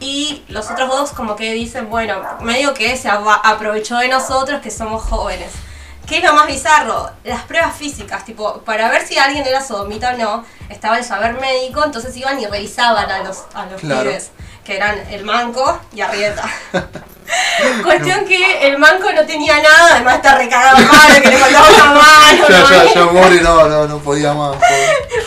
y 0.00 0.42
los 0.48 0.68
otros 0.72 0.88
dos 0.88 1.12
como 1.12 1.36
que 1.36 1.52
dicen, 1.52 1.88
bueno, 1.88 2.20
medio 2.40 2.74
que 2.74 2.96
se 2.96 3.08
aprovechó 3.08 3.98
de 3.98 4.08
nosotros 4.08 4.60
que 4.60 4.72
somos 4.72 5.04
jóvenes. 5.04 5.52
¿Qué 6.06 6.18
es 6.18 6.24
lo 6.24 6.32
más 6.34 6.46
bizarro? 6.46 7.10
Las 7.24 7.42
pruebas 7.44 7.74
físicas, 7.76 8.24
tipo, 8.24 8.58
para 8.62 8.88
ver 8.90 9.06
si 9.06 9.18
alguien 9.18 9.46
era 9.46 9.62
sodomita 9.64 10.10
o 10.14 10.16
no, 10.18 10.44
estaba 10.68 10.98
el 10.98 11.04
saber 11.04 11.34
médico, 11.34 11.82
entonces 11.84 12.14
iban 12.16 12.38
y 12.40 12.46
revisaban 12.46 13.10
a 13.10 13.18
los, 13.20 13.44
a 13.54 13.66
los 13.66 13.80
Claro. 13.80 14.02
pibes, 14.10 14.30
que 14.64 14.76
eran 14.76 14.98
el 15.10 15.24
manco 15.24 15.80
y 15.94 16.00
Arrieta. 16.00 16.42
Cuestión 17.82 18.24
que 18.26 18.66
el 18.66 18.78
manco 18.78 19.10
no 19.12 19.24
tenía 19.24 19.54
nada, 19.62 19.94
además 19.94 20.16
está 20.16 20.36
recagado 20.36 20.78
mal, 20.78 21.22
que 21.22 21.28
le 21.28 21.38
faltaba 21.38 21.68
una 21.68 21.84
mano. 21.86 22.02
Ya, 22.48 22.84
ya, 22.84 22.94
ya, 22.94 23.04
Mori 23.06 23.40
no, 23.40 23.68
no, 23.68 23.86
no 23.86 23.98
podía 24.00 24.34
más. 24.34 24.56
pobre. 24.56 24.68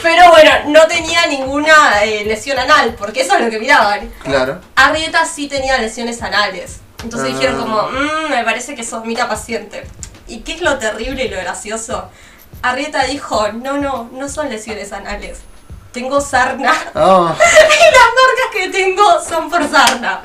Pero 0.04 0.30
bueno, 0.30 0.52
no 0.68 0.86
tenía 0.88 1.26
ninguna 1.28 2.04
eh, 2.04 2.26
lesión 2.26 2.60
anal, 2.60 2.96
porque 3.00 3.22
eso 3.22 3.36
es 3.36 3.42
lo 3.42 3.50
que 3.50 3.60
miraban. 3.60 4.12
Claro. 4.24 4.60
Arrieta 4.76 5.26
sí 5.26 5.48
tenía 5.48 5.78
lesiones 5.80 6.22
anales. 6.22 6.82
Entonces 7.04 7.30
Ah. 7.32 7.34
dijeron 7.38 7.60
como, 7.62 7.84
"Mm, 7.90 8.30
me 8.30 8.44
parece 8.44 8.76
que 8.76 8.84
sos 8.84 9.04
mira 9.06 9.28
paciente. 9.28 9.88
¿Y 10.28 10.40
qué 10.40 10.54
es 10.54 10.62
lo 10.62 10.78
terrible 10.78 11.26
y 11.26 11.30
lo 11.30 11.38
gracioso? 11.38 12.10
Arrieta 12.62 13.04
dijo, 13.04 13.52
no, 13.52 13.78
no, 13.78 14.10
no 14.12 14.30
son 14.30 14.50
lesiones 14.50 14.92
anales. 14.92 15.40
Tengo 15.92 16.20
sarna. 16.20 16.74
Ah, 16.94 17.36
y 17.38 17.94
las 17.94 18.10
marcas 18.16 18.52
que 18.54 18.70
tengo 18.70 19.22
son 19.22 19.50
por 19.50 19.70
sarna. 19.70 20.22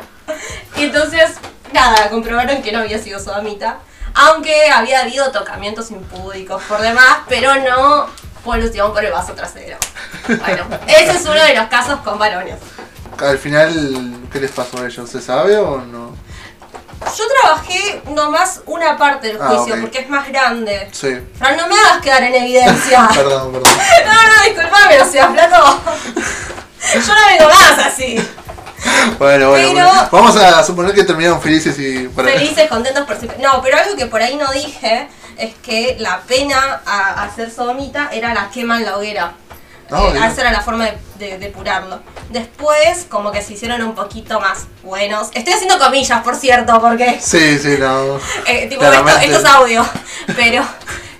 Y 0.76 0.84
entonces, 0.84 1.32
nada, 1.72 2.08
comprobaron 2.08 2.62
que 2.62 2.72
no 2.72 2.80
había 2.80 2.98
sido 2.98 3.20
sodomita. 3.20 3.78
Aunque 4.14 4.70
había 4.70 5.02
habido 5.02 5.30
tocamientos 5.30 5.90
impúdicos 5.90 6.62
por 6.64 6.80
demás, 6.80 7.18
pero 7.28 7.54
no 7.56 8.06
polución 8.44 8.92
por 8.92 9.04
el 9.04 9.12
vaso 9.12 9.34
trasero. 9.34 9.76
Bueno, 10.26 10.66
ese 10.86 11.10
es 11.12 11.22
uno 11.22 11.42
de 11.42 11.54
los 11.54 11.68
casos 11.68 12.00
con 12.00 12.18
varones. 12.18 12.56
al 13.18 13.38
final, 13.38 14.18
¿qué 14.32 14.40
les 14.40 14.50
pasó 14.50 14.82
a 14.82 14.86
ellos? 14.86 15.08
¿Se 15.08 15.20
sabe 15.20 15.56
o 15.58 15.82
no? 15.82 16.09
Yo 17.16 17.24
trabajé 17.42 18.02
nomás 18.10 18.60
una 18.66 18.96
parte 18.96 19.28
del 19.28 19.38
Ah, 19.40 19.48
juicio 19.48 19.80
porque 19.80 20.00
es 20.00 20.08
más 20.08 20.28
grande. 20.28 20.88
Sí. 20.92 21.18
Fran, 21.38 21.56
no 21.56 21.66
me 21.66 21.74
hagas 21.74 22.02
quedar 22.02 22.22
en 22.24 22.34
evidencia. 22.34 23.08
Perdón, 23.14 23.52
perdón. 23.52 23.72
No, 24.06 24.12
no, 24.12 24.44
disculpame, 24.44 25.00
o 25.00 25.10
sea, 25.10 25.28
flaco. 25.28 25.80
Yo 26.94 27.14
no 27.14 27.26
vengo 27.28 27.48
más 27.48 27.86
así. 27.86 28.16
Bueno, 29.18 29.50
bueno, 29.50 29.68
Pero- 29.74 29.86
bueno. 29.88 30.08
Vamos 30.10 30.36
a 30.36 30.62
suponer 30.64 30.94
que 30.94 31.04
terminaron 31.04 31.40
felices 31.40 31.78
y 31.78 32.08
para 32.08 32.28
Felices, 32.30 32.68
contentos 32.68 33.04
por 33.06 33.16
siempre. 33.16 33.38
No, 33.42 33.60
pero 33.62 33.76
algo 33.78 33.96
que 33.96 34.06
por 34.06 34.22
ahí 34.22 34.36
no 34.36 34.50
dije 34.52 35.08
es 35.36 35.54
que 35.56 35.96
la 35.98 36.20
pena 36.20 36.82
a, 36.86 37.28
ser 37.34 37.50
sodomita 37.50 38.08
era 38.12 38.34
la 38.34 38.50
quema 38.50 38.78
en 38.78 38.84
la 38.86 38.96
hoguera. 38.96 39.32
Ah, 39.90 40.10
Eh, 40.14 40.18
esa 40.30 40.40
era 40.42 40.52
la 40.52 40.60
forma 40.60 40.84
de, 40.86 40.98
de 41.18 41.38
depurarlo. 41.38 42.00
Después, 42.30 43.06
como 43.08 43.32
que 43.32 43.42
se 43.42 43.54
hicieron 43.54 43.82
un 43.82 43.94
poquito 43.94 44.40
más 44.40 44.66
buenos. 44.82 45.28
Estoy 45.34 45.52
haciendo 45.54 45.78
comillas, 45.78 46.22
por 46.22 46.36
cierto, 46.36 46.80
porque 46.80 47.18
Sí, 47.20 47.58
sí, 47.58 47.76
no. 47.78 48.16
eh, 48.46 48.66
tipo, 48.68 48.84
esto, 48.84 49.08
esto 49.18 49.38
es 49.38 49.44
audio. 49.44 49.84
Pero 50.36 50.64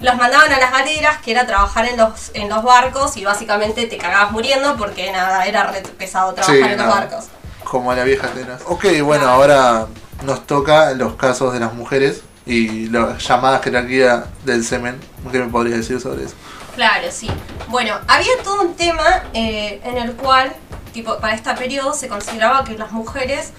los 0.01 0.17
mandaban 0.17 0.53
a 0.53 0.59
las 0.59 0.71
galeras, 0.73 1.19
que 1.21 1.33
era 1.33 1.47
trabajar 1.47 1.87
en 1.87 1.97
los, 1.97 2.31
en 2.35 2.49
los 2.49 2.63
barcos, 2.63 3.17
y 3.17 3.25
básicamente 3.25 3.87
te 3.87 3.99
cagabas 3.99 4.31
muriendo 4.33 4.77
porque 4.77 5.11
nada, 5.13 5.45
era 5.47 5.65
re 5.65 5.83
pesado 5.83 6.33
trabajar 6.33 6.57
Sí, 6.57 6.63
en 6.63 6.79
los 6.79 6.87
barcos. 6.87 7.25
Como 7.65 7.93
la 7.95 8.05
vieja 8.05 8.27
Atenas. 8.27 8.63
Ok, 8.67 8.87
bueno, 9.03 9.29
ahora 9.29 9.87
nos 10.25 10.47
toca 10.47 10.93
los 10.93 11.15
casos 11.15 11.53
de 11.53 11.61
las 11.61 11.73
mujeres. 11.75 12.23
Y 12.47 12.87
la 12.89 13.17
llamada 13.19 13.61
jerarquía 13.63 14.25
del 14.45 14.65
semen. 14.65 14.99
¿Qué 15.31 15.39
me 15.39 15.47
podrías 15.49 15.79
decir 15.79 16.01
sobre 16.01 16.25
eso? 16.25 16.35
Claro, 16.75 17.07
sí. 17.11 17.29
Bueno, 17.69 17.95
había 18.09 18.33
todo 18.43 18.63
un 18.63 18.75
tema 18.75 19.23
eh, 19.35 19.81
en 19.85 19.99
el 19.99 20.13
cual, 20.15 20.53
tipo, 20.93 21.19
para 21.19 21.35
este 21.35 21.53
periodo 21.55 21.93
se 21.95 22.09
consideraba 22.09 22.65
que 22.65 22.77
las 22.79 22.93
mujeres 22.93 23.51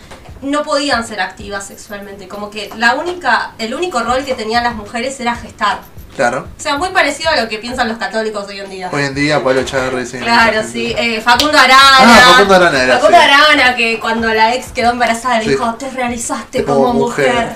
no 0.42 0.64
podían 0.64 1.06
ser 1.06 1.22
activas 1.22 1.68
sexualmente, 1.68 2.28
como 2.28 2.50
que 2.50 2.72
la 2.78 2.96
única, 2.96 3.54
el 3.60 3.74
único 3.76 4.00
rol 4.00 4.26
que 4.26 4.34
tenían 4.34 4.64
las 4.64 4.74
mujeres 4.76 5.20
era 5.20 5.36
gestar. 5.36 5.82
Claro. 6.16 6.48
O 6.58 6.62
sea, 6.62 6.78
muy 6.78 6.90
parecido 6.90 7.30
a 7.30 7.38
lo 7.40 7.48
que 7.48 7.58
piensan 7.60 7.88
los 7.88 7.98
católicos 7.98 8.46
hoy 8.48 8.60
en 8.60 8.70
día. 8.70 8.90
Hoy 8.92 9.04
en 9.04 9.16
día, 9.16 9.42
Pablo 9.44 9.64
Charri, 9.64 10.06
sí. 10.06 10.18
Claro, 10.18 10.62
sí. 10.70 10.94
Eh, 10.98 11.22
Facundo 11.22 11.58
Arana. 11.58 11.78
Ah, 12.00 12.32
Facundo 12.34 12.56
Arana 12.56 12.84
era, 12.84 12.96
Facundo 12.98 13.18
sí. 13.18 13.24
Arana, 13.24 13.76
que 13.76 14.00
cuando 14.00 14.28
la 14.34 14.54
ex 14.56 14.72
quedó 14.74 14.92
embarazada 14.92 15.38
le 15.38 15.44
Sí. 15.46 15.50
dijo, 15.52 15.74
te 15.76 15.90
realizaste 15.90 16.64
Como 16.66 16.86
como, 16.88 16.94
mujer". 17.06 17.34
mujer. 17.34 17.56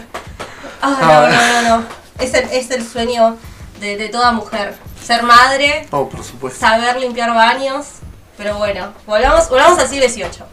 Ah, 0.81 0.97
Ah. 1.01 1.29
no, 1.29 1.29
no, 1.29 1.61
no, 1.61 1.77
no. 1.79 1.85
Es 2.19 2.33
el, 2.33 2.49
es 2.51 2.71
el 2.71 2.87
sueño 2.87 3.37
de, 3.79 3.97
de 3.97 4.09
toda 4.09 4.31
mujer. 4.31 4.77
Ser 5.03 5.23
madre, 5.23 5.87
Oh, 5.91 6.09
por 6.09 6.23
supuesto. 6.23 6.59
saber 6.59 6.97
limpiar 6.99 7.33
baños. 7.33 7.85
Pero 8.37 8.57
bueno, 8.57 8.93
volvamos, 9.05 9.47
volvamos 9.49 9.79
al 9.79 9.87
siglo 9.87 10.07
XVIII. 10.09 10.43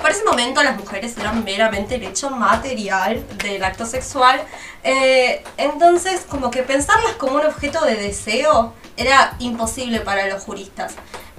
Para 0.00 0.12
ese 0.14 0.24
momento 0.24 0.62
las 0.62 0.76
mujeres 0.76 1.16
eran 1.16 1.42
meramente 1.44 1.94
el 1.94 2.04
hecho 2.04 2.28
material 2.30 3.24
del 3.42 3.64
acto 3.64 3.86
sexual. 3.86 4.40
eh, 4.82 5.42
entonces, 5.56 6.22
como 6.28 6.50
que 6.50 6.62
pensarlas 6.62 7.12
como 7.14 7.36
un 7.36 7.46
objeto 7.46 7.82
de 7.84 7.96
deseo 7.96 8.74
era 8.98 9.34
imposible 9.38 10.00
para 10.00 10.26
los 10.28 10.42
juristas. 10.44 10.94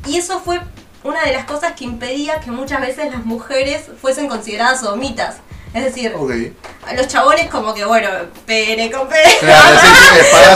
Y 0.07 0.17
eso 0.17 0.39
fue 0.39 0.59
una 1.03 1.21
de 1.23 1.31
las 1.33 1.45
cosas 1.45 1.73
que 1.73 1.83
impedía 1.83 2.39
que 2.39 2.49
muchas 2.49 2.81
veces 2.81 3.11
las 3.11 3.23
mujeres 3.23 3.83
fuesen 4.01 4.27
consideradas 4.27 4.79
sodomitas. 4.81 5.35
Es 5.75 5.83
decir, 5.83 6.15
los 6.15 7.07
chabones 7.09 7.49
como 7.49 7.73
que, 7.73 7.83
bueno, 7.83 8.07
pene 8.45 8.89
con 8.89 9.09
pene. 9.09 9.35
Claro, 9.41 9.77
sí, 9.77 9.87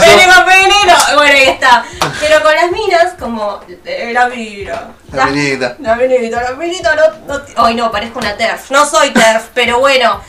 pene 0.00 0.32
con 0.34 0.44
pene, 0.46 0.74
no, 0.86 1.16
bueno, 1.16 1.34
ahí 1.34 1.42
está. 1.42 1.84
Pero 2.18 2.42
con 2.42 2.54
las 2.54 2.72
minas, 2.72 3.12
como, 3.18 3.60
eh, 3.84 4.12
la 4.14 4.28
mina. 4.28 4.92
La 5.12 5.26
minita. 5.26 5.76
La 5.80 5.94
minita, 5.94 6.42
la 6.42 6.52
minita 6.52 6.96
no, 6.96 7.34
no... 7.36 7.62
Hoy 7.62 7.74
no, 7.74 7.92
parezco 7.92 8.18
una 8.18 8.34
TERF. 8.34 8.70
No 8.70 8.86
soy 8.86 9.10
TERF, 9.10 9.48
pero 9.52 9.78
bueno. 9.78 10.22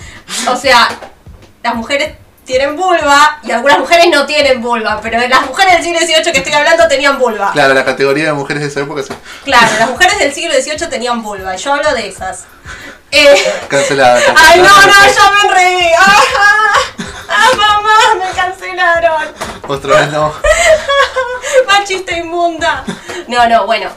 O 0.50 0.58
sea, 0.58 0.90
las 1.64 1.74
mujeres 1.74 2.16
tienen 2.44 2.76
vulva 2.76 3.40
y 3.44 3.52
algunas 3.52 3.80
mujeres 3.80 4.08
no 4.12 4.26
tienen 4.26 4.62
vulva, 4.62 5.00
pero 5.02 5.26
las 5.26 5.46
mujeres 5.46 5.76
del 5.76 5.84
siglo 5.84 6.00
XVIII 6.00 6.34
que 6.34 6.40
estoy 6.40 6.54
hablando 6.54 6.86
tenían 6.90 7.18
vulva. 7.18 7.54
Claro, 7.54 7.74
la 7.74 7.86
categoría 7.86 8.26
de 8.26 8.34
mujeres 8.34 8.64
de 8.64 8.68
esa 8.68 8.82
época 8.82 9.04
sí. 9.04 9.14
Claro, 9.46 9.72
las 9.80 9.90
mujeres 9.90 10.20
del 10.20 10.34
siglo 10.34 10.54
XVIII 10.54 10.90
tenían 10.90 11.24
vulva, 11.24 11.56
yo 11.56 11.74
hablo 11.74 11.94
de 11.94 12.10
esas. 12.10 12.46
Eh, 13.12 13.54
Cancelada. 13.68 14.20
Ay, 14.38 14.60
no, 14.62 14.68
cancelada, 14.68 15.08
no, 15.08 15.14
yo 15.14 15.32
me 15.32 15.50
enredé. 15.50 15.92
¡Ah, 15.98 16.24
ah, 17.30 17.50
mamá! 17.58 18.26
Me 18.26 18.32
cancelaron. 18.32 19.24
Otra 19.68 20.00
vez 20.00 20.12
no. 20.12 20.34
Machista 21.68 22.18
inmunda. 22.18 22.84
No, 23.28 23.48
no, 23.48 23.66
bueno. 23.66 23.90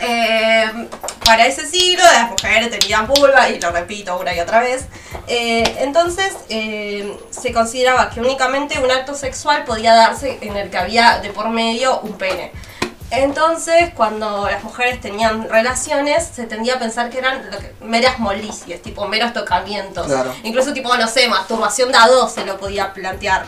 Eh, 0.00 0.88
para 1.24 1.46
ese 1.46 1.66
siglo 1.66 2.04
las 2.04 2.30
mujeres 2.30 2.70
tenían 2.78 3.06
vulva, 3.06 3.48
y 3.48 3.58
lo 3.58 3.70
repito 3.70 4.18
una 4.18 4.34
y 4.34 4.40
otra 4.40 4.60
vez. 4.60 4.84
Eh, 5.26 5.76
entonces 5.80 6.32
eh, 6.48 7.18
se 7.30 7.52
consideraba 7.52 8.10
que 8.10 8.20
únicamente 8.20 8.78
un 8.78 8.90
acto 8.90 9.14
sexual 9.14 9.64
podía 9.64 9.94
darse 9.94 10.38
en 10.42 10.56
el 10.56 10.70
que 10.70 10.78
había 10.78 11.18
de 11.18 11.30
por 11.30 11.48
medio 11.48 12.00
un 12.00 12.16
pene. 12.18 12.52
Entonces, 13.10 13.90
cuando 13.94 14.48
las 14.50 14.64
mujeres 14.64 15.00
tenían 15.00 15.48
relaciones, 15.48 16.28
se 16.34 16.44
tendía 16.44 16.74
a 16.74 16.78
pensar 16.78 17.08
que 17.08 17.18
eran 17.18 17.50
lo 17.50 17.58
que- 17.58 17.72
meras 17.82 18.18
molicias, 18.18 18.82
tipo 18.82 19.06
meros 19.06 19.32
tocamientos. 19.32 20.06
Claro. 20.06 20.34
Incluso 20.42 20.72
tipo, 20.72 20.94
no 20.96 21.06
sé, 21.06 21.28
masturbación 21.28 21.92
de 21.92 21.98
a 21.98 22.08
dos 22.08 22.32
se 22.32 22.44
lo 22.44 22.58
podía 22.58 22.92
plantear. 22.92 23.46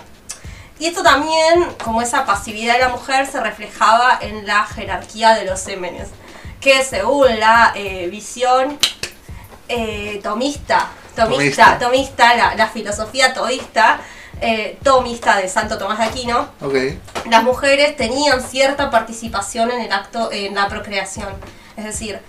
Y 0.79 0.87
esto 0.87 1.03
también, 1.03 1.67
como 1.83 2.01
esa 2.03 2.25
pasividad 2.25 2.75
de 2.75 2.81
la 2.81 2.89
mujer, 2.91 3.27
se 3.27 3.41
reflejaba 3.41 4.19
en 4.21 4.47
la 4.47 4.65
jerarquía 4.65 5.35
de 5.35 5.45
los 5.45 5.59
sémenes, 5.59 6.09
que 6.61 6.85
según 6.85 7.41
la 7.41 7.73
eh, 7.75 8.07
visión 8.09 8.79
eh, 9.69 10.21
tomista, 10.23 10.87
tomista, 11.17 11.75
Tomista. 11.75 11.79
tomista, 11.79 12.35
la, 12.37 12.55
la 12.55 12.69
filosofía 12.69 13.35
toísta, 13.35 13.99
eh, 14.41 14.79
tomista 14.83 15.37
de 15.37 15.49
Santo 15.49 15.79
Tomás 15.79 15.99
de 15.99 16.05
Aquino, 16.05 16.49
Ok. 16.61 16.75
las 17.31 17.43
mujeres 17.43 17.97
tenían 17.97 18.43
cierta 18.43 18.91
participación 18.91 19.71
en 19.71 19.81
el 19.81 19.93
acto, 19.93 20.31
en 20.33 20.55
la 20.55 20.69
procreación. 20.69 21.29
Es 21.77 21.85
decir, 21.85 22.21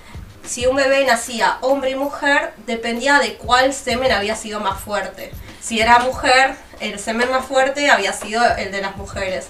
si 0.45 0.65
un 0.65 0.75
bebé 0.75 1.05
nacía 1.05 1.57
hombre 1.61 1.91
y 1.91 1.95
mujer, 1.95 2.53
dependía 2.65 3.19
de 3.19 3.35
cuál 3.35 3.73
semen 3.73 4.11
había 4.11 4.35
sido 4.35 4.59
más 4.59 4.79
fuerte. 4.79 5.31
Si 5.61 5.79
era 5.79 5.99
mujer, 5.99 6.55
el 6.79 6.99
semen 6.99 7.29
más 7.29 7.45
fuerte 7.45 7.89
había 7.89 8.13
sido 8.13 8.43
el 8.57 8.71
de 8.71 8.81
las 8.81 8.95
mujeres. 8.97 9.47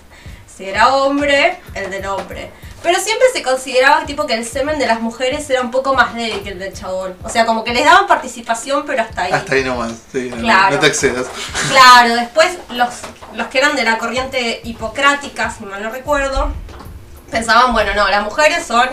Si 0.53 0.65
era 0.65 0.93
hombre, 0.93 1.57
el 1.73 1.89
del 1.89 2.05
hombre. 2.07 2.51
Pero 2.81 2.99
siempre 2.99 3.27
se 3.33 3.43
consideraba 3.43 4.05
tipo 4.05 4.25
que 4.25 4.33
el 4.35 4.45
semen 4.45 4.79
de 4.79 4.87
las 4.87 5.01
mujeres 5.01 5.49
era 5.49 5.61
un 5.61 5.69
poco 5.71 5.93
más 5.93 6.13
débil 6.15 6.41
que 6.41 6.49
el 6.49 6.59
del 6.59 6.73
chabón. 6.73 7.15
O 7.23 7.29
sea, 7.29 7.45
como 7.45 7.63
que 7.63 7.73
les 7.73 7.83
daban 7.83 8.07
participación, 8.07 8.83
pero 8.85 9.01
hasta 9.01 9.23
ahí. 9.23 9.31
Hasta 9.33 9.55
ahí 9.55 9.63
nomás. 9.65 9.91
Sí, 10.11 10.29
Claro. 10.29 10.75
no 10.75 10.79
te 10.79 10.87
excedas. 10.87 11.27
Claro, 11.69 12.15
después 12.15 12.57
los, 12.69 12.89
los 13.35 13.47
que 13.47 13.57
eran 13.57 13.75
de 13.75 13.83
la 13.83 13.97
corriente 13.97 14.61
hipocrática, 14.63 15.51
si 15.51 15.65
mal 15.65 15.83
no 15.83 15.89
recuerdo, 15.89 16.51
pensaban, 17.29 17.73
bueno, 17.73 17.93
no, 17.95 18.07
las 18.07 18.23
mujeres 18.23 18.65
son, 18.65 18.87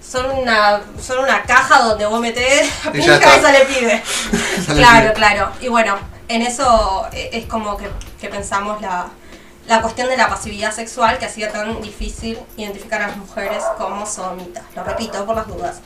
son, 0.00 0.30
una, 0.30 0.80
son 1.04 1.18
una 1.18 1.42
caja 1.42 1.80
donde 1.82 2.06
vos 2.06 2.20
metés 2.20 2.70
pija 2.92 3.16
y 3.16 3.40
sale 3.42 3.64
pibe. 3.64 4.02
Claro, 4.66 5.12
claro. 5.14 5.50
Y 5.60 5.68
bueno, 5.68 5.96
en 6.28 6.42
eso 6.42 7.06
eh, 7.12 7.30
es 7.32 7.46
como 7.46 7.76
que, 7.76 7.88
que 8.20 8.28
pensamos 8.28 8.80
la, 8.80 9.06
la 9.68 9.82
cuestión 9.82 10.08
de 10.08 10.16
la 10.16 10.28
pasividad 10.28 10.72
sexual 10.72 11.18
que 11.18 11.26
hacía 11.26 11.50
tan 11.52 11.80
difícil 11.82 12.38
identificar 12.56 13.02
a 13.02 13.08
las 13.08 13.16
mujeres 13.16 13.62
como 13.78 14.06
sodomitas. 14.06 14.64
Lo 14.74 14.84
repito 14.84 15.24
por 15.26 15.36
las 15.36 15.46
dudas. 15.48 15.80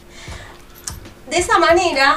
De 1.28 1.38
esa 1.38 1.58
manera, 1.58 2.16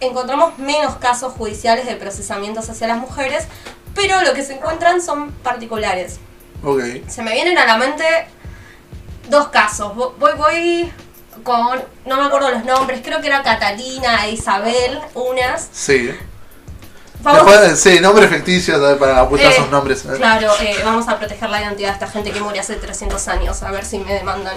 encontramos 0.00 0.58
menos 0.58 0.96
casos 0.96 1.32
judiciales 1.32 1.86
de 1.86 1.96
procesamientos 1.96 2.68
hacia 2.68 2.86
las 2.88 2.98
mujeres, 2.98 3.46
pero 3.94 4.22
lo 4.22 4.34
que 4.34 4.44
se 4.44 4.54
encuentran 4.54 5.00
son 5.02 5.32
particulares. 5.32 6.18
Ok. 6.64 6.80
Se 7.08 7.22
me 7.22 7.32
vienen 7.32 7.58
a 7.58 7.66
la 7.66 7.76
mente 7.76 8.04
dos 9.28 9.48
casos. 9.48 9.94
Vo- 9.94 10.12
Voy, 10.18 10.32
voy 10.36 10.92
con, 11.42 11.82
no 12.06 12.16
me 12.18 12.24
acuerdo 12.26 12.50
los 12.50 12.64
nombres, 12.64 13.00
creo 13.02 13.20
que 13.20 13.26
era 13.26 13.42
Catalina 13.42 14.26
e 14.26 14.32
Isabel, 14.32 15.00
unas. 15.14 15.68
Sí. 15.72 16.14
Después, 17.24 17.80
sí, 17.80 18.00
nombres 18.00 18.30
ficticios 18.30 18.78
¿sabes? 18.80 18.98
para 18.98 19.22
ocultar 19.22 19.52
eh, 19.52 19.56
sus 19.56 19.68
nombres. 19.70 20.04
Claro, 20.16 20.50
eh, 20.60 20.76
vamos 20.84 21.08
a 21.08 21.18
proteger 21.18 21.48
la 21.50 21.60
identidad 21.62 21.88
de 21.90 21.94
esta 21.94 22.06
gente 22.08 22.30
que 22.32 22.40
murió 22.40 22.60
hace 22.60 22.74
300 22.76 23.28
años, 23.28 23.62
a 23.62 23.70
ver 23.70 23.84
si 23.84 23.98
me 23.98 24.12
demandan. 24.12 24.56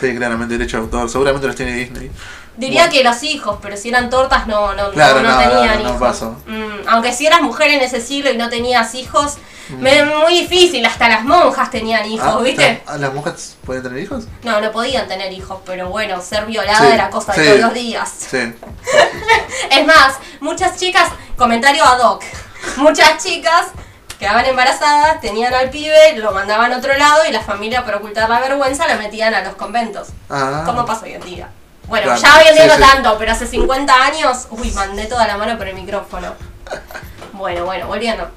Sí, 0.00 0.14
claramente, 0.14 0.56
derecho 0.58 0.76
de 0.78 0.82
autor. 0.84 1.08
Seguramente 1.08 1.46
los 1.46 1.56
tiene 1.56 1.72
Disney. 1.72 2.10
Diría 2.56 2.82
Bueno. 2.86 2.92
que 2.92 3.04
los 3.04 3.22
hijos, 3.22 3.58
pero 3.62 3.76
si 3.76 3.88
eran 3.88 4.08
tortas 4.10 4.46
no, 4.46 4.74
no, 4.74 4.90
Claro, 4.90 5.20
no, 5.22 5.28
no 5.30 5.36
no, 5.42 5.50
tenían 5.50 5.82
no, 5.82 5.88
hijos. 5.90 6.00
pasó. 6.00 6.36
Mm, 6.46 6.88
aunque 6.88 7.12
si 7.12 7.26
eras 7.26 7.42
mujer 7.42 7.70
en 7.70 7.80
ese 7.80 8.00
siglo 8.00 8.30
y 8.30 8.36
no 8.36 8.48
tenías 8.48 8.94
hijos, 8.94 9.36
Mm. 9.68 9.80
me- 9.82 10.04
muy 10.04 10.40
difícil, 10.42 10.84
hasta 10.86 11.08
las 11.08 11.24
monjas 11.24 11.70
tenían 11.72 12.06
hijos, 12.06 12.28
Ah, 12.38 12.40
¿viste? 12.40 12.82
¿ah, 12.86 12.96
¿Las 12.98 13.12
mujeres 13.12 13.56
pueden 13.64 13.82
tener 13.82 13.98
hijos? 13.98 14.24
No, 14.44 14.60
no 14.60 14.70
podían 14.70 15.08
tener 15.08 15.32
hijos, 15.32 15.58
pero 15.66 15.88
bueno, 15.88 16.20
ser 16.22 16.46
violada 16.46 16.78
Sí, 16.86 16.92
era 16.94 17.10
cosa 17.10 17.32
de 17.32 17.42
sí. 17.42 17.48
todos 17.48 17.60
los 17.62 17.74
días. 17.74 18.12
Sí. 18.30 18.38
Es 19.70 19.86
más, 19.86 20.14
muchas 20.40 20.78
chicas, 20.78 21.08
comentario 21.36 21.84
ad 21.84 22.00
hoc, 22.00 22.22
muchas 22.76 23.22
chicas 23.22 23.68
quedaban 24.18 24.44
embarazadas, 24.46 25.20
tenían 25.20 25.52
al 25.52 25.70
pibe, 25.70 26.16
lo 26.16 26.32
mandaban 26.32 26.72
a 26.72 26.78
otro 26.78 26.96
lado 26.96 27.24
y 27.28 27.32
la 27.32 27.42
familia 27.42 27.84
por 27.84 27.94
ocultar 27.96 28.28
la 28.28 28.40
vergüenza 28.40 28.86
la 28.86 28.96
metían 28.96 29.34
a 29.34 29.42
los 29.42 29.54
conventos. 29.56 30.08
Ah. 30.30 30.62
¿Cómo 30.64 30.86
pasa 30.86 31.04
hoy 31.04 31.12
en 31.12 31.20
día? 31.22 31.50
Bueno, 31.86 32.06
Claro, 32.06 32.20
ya 32.20 32.38
hoy 32.38 32.48
en 32.48 32.54
día 32.54 32.62
sí, 32.64 32.68
no 32.68 32.74
sí. 32.76 32.92
tanto, 32.92 33.16
pero 33.18 33.32
hace 33.32 33.46
50 33.46 34.02
años, 34.02 34.48
uy, 34.50 34.70
mandé 34.72 35.04
toda 35.04 35.26
la 35.26 35.36
mano 35.36 35.56
por 35.56 35.68
el 35.68 35.74
micrófono. 35.74 36.34
Bueno, 37.32 37.66
bueno, 37.66 37.86
volviendo. 37.86 38.30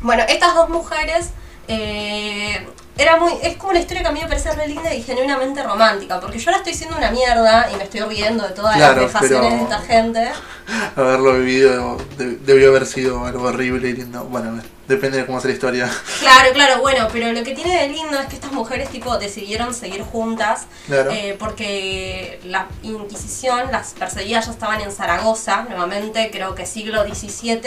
Bueno, 0.00 0.22
estas 0.28 0.54
dos 0.54 0.68
mujeres 0.68 1.30
eh, 1.66 2.68
era 2.98 3.16
muy, 3.16 3.32
es 3.42 3.56
como 3.56 3.70
una 3.70 3.78
historia 3.80 4.02
que 4.02 4.08
a 4.08 4.12
mí 4.12 4.20
me 4.20 4.26
parece 4.28 4.50
re 4.52 4.66
linda 4.68 4.92
y 4.92 5.02
genuinamente 5.02 5.62
romántica, 5.62 6.20
porque 6.20 6.38
yo 6.38 6.50
ahora 6.50 6.58
estoy 6.58 6.74
siendo 6.74 6.96
una 6.96 7.10
mierda 7.10 7.70
y 7.72 7.76
me 7.76 7.84
estoy 7.84 8.00
riendo 8.00 8.42
de 8.46 8.52
todas 8.54 8.76
Claro, 8.76 9.02
las 9.02 9.12
vejaciones 9.12 9.52
de 9.52 9.62
esta 9.62 9.78
gente. 9.80 10.28
Haberlo 10.96 11.34
vivido 11.34 11.96
de- 12.18 12.36
debió 12.36 12.68
haber 12.70 12.84
sido 12.86 13.24
algo 13.24 13.44
horrible 13.44 13.88
y 13.88 13.92
lindo. 13.94 14.24
Bueno, 14.24 14.60
depende 14.88 15.18
de 15.18 15.26
cómo 15.26 15.40
sea 15.40 15.48
la 15.48 15.54
historia. 15.54 15.90
Claro, 16.18 16.52
claro, 16.52 16.80
bueno, 16.80 17.08
pero 17.12 17.32
lo 17.32 17.42
que 17.44 17.54
tiene 17.54 17.80
de 17.82 17.88
lindo 17.88 18.18
es 18.18 18.26
que 18.26 18.34
estas 18.34 18.52
mujeres 18.52 18.88
tipo 18.90 19.16
decidieron 19.16 19.72
seguir 19.72 20.02
juntas 20.02 20.66
Claro. 20.86 21.10
eh, 21.12 21.36
porque 21.38 22.40
la 22.44 22.66
Inquisición 22.82 23.70
las 23.70 23.92
perseguía, 23.92 24.40
ya 24.40 24.50
estaban 24.50 24.80
en 24.80 24.90
Zaragoza, 24.92 25.62
nuevamente, 25.68 26.30
creo 26.32 26.54
que 26.54 26.66
siglo 26.66 27.04
XVII, 27.04 27.60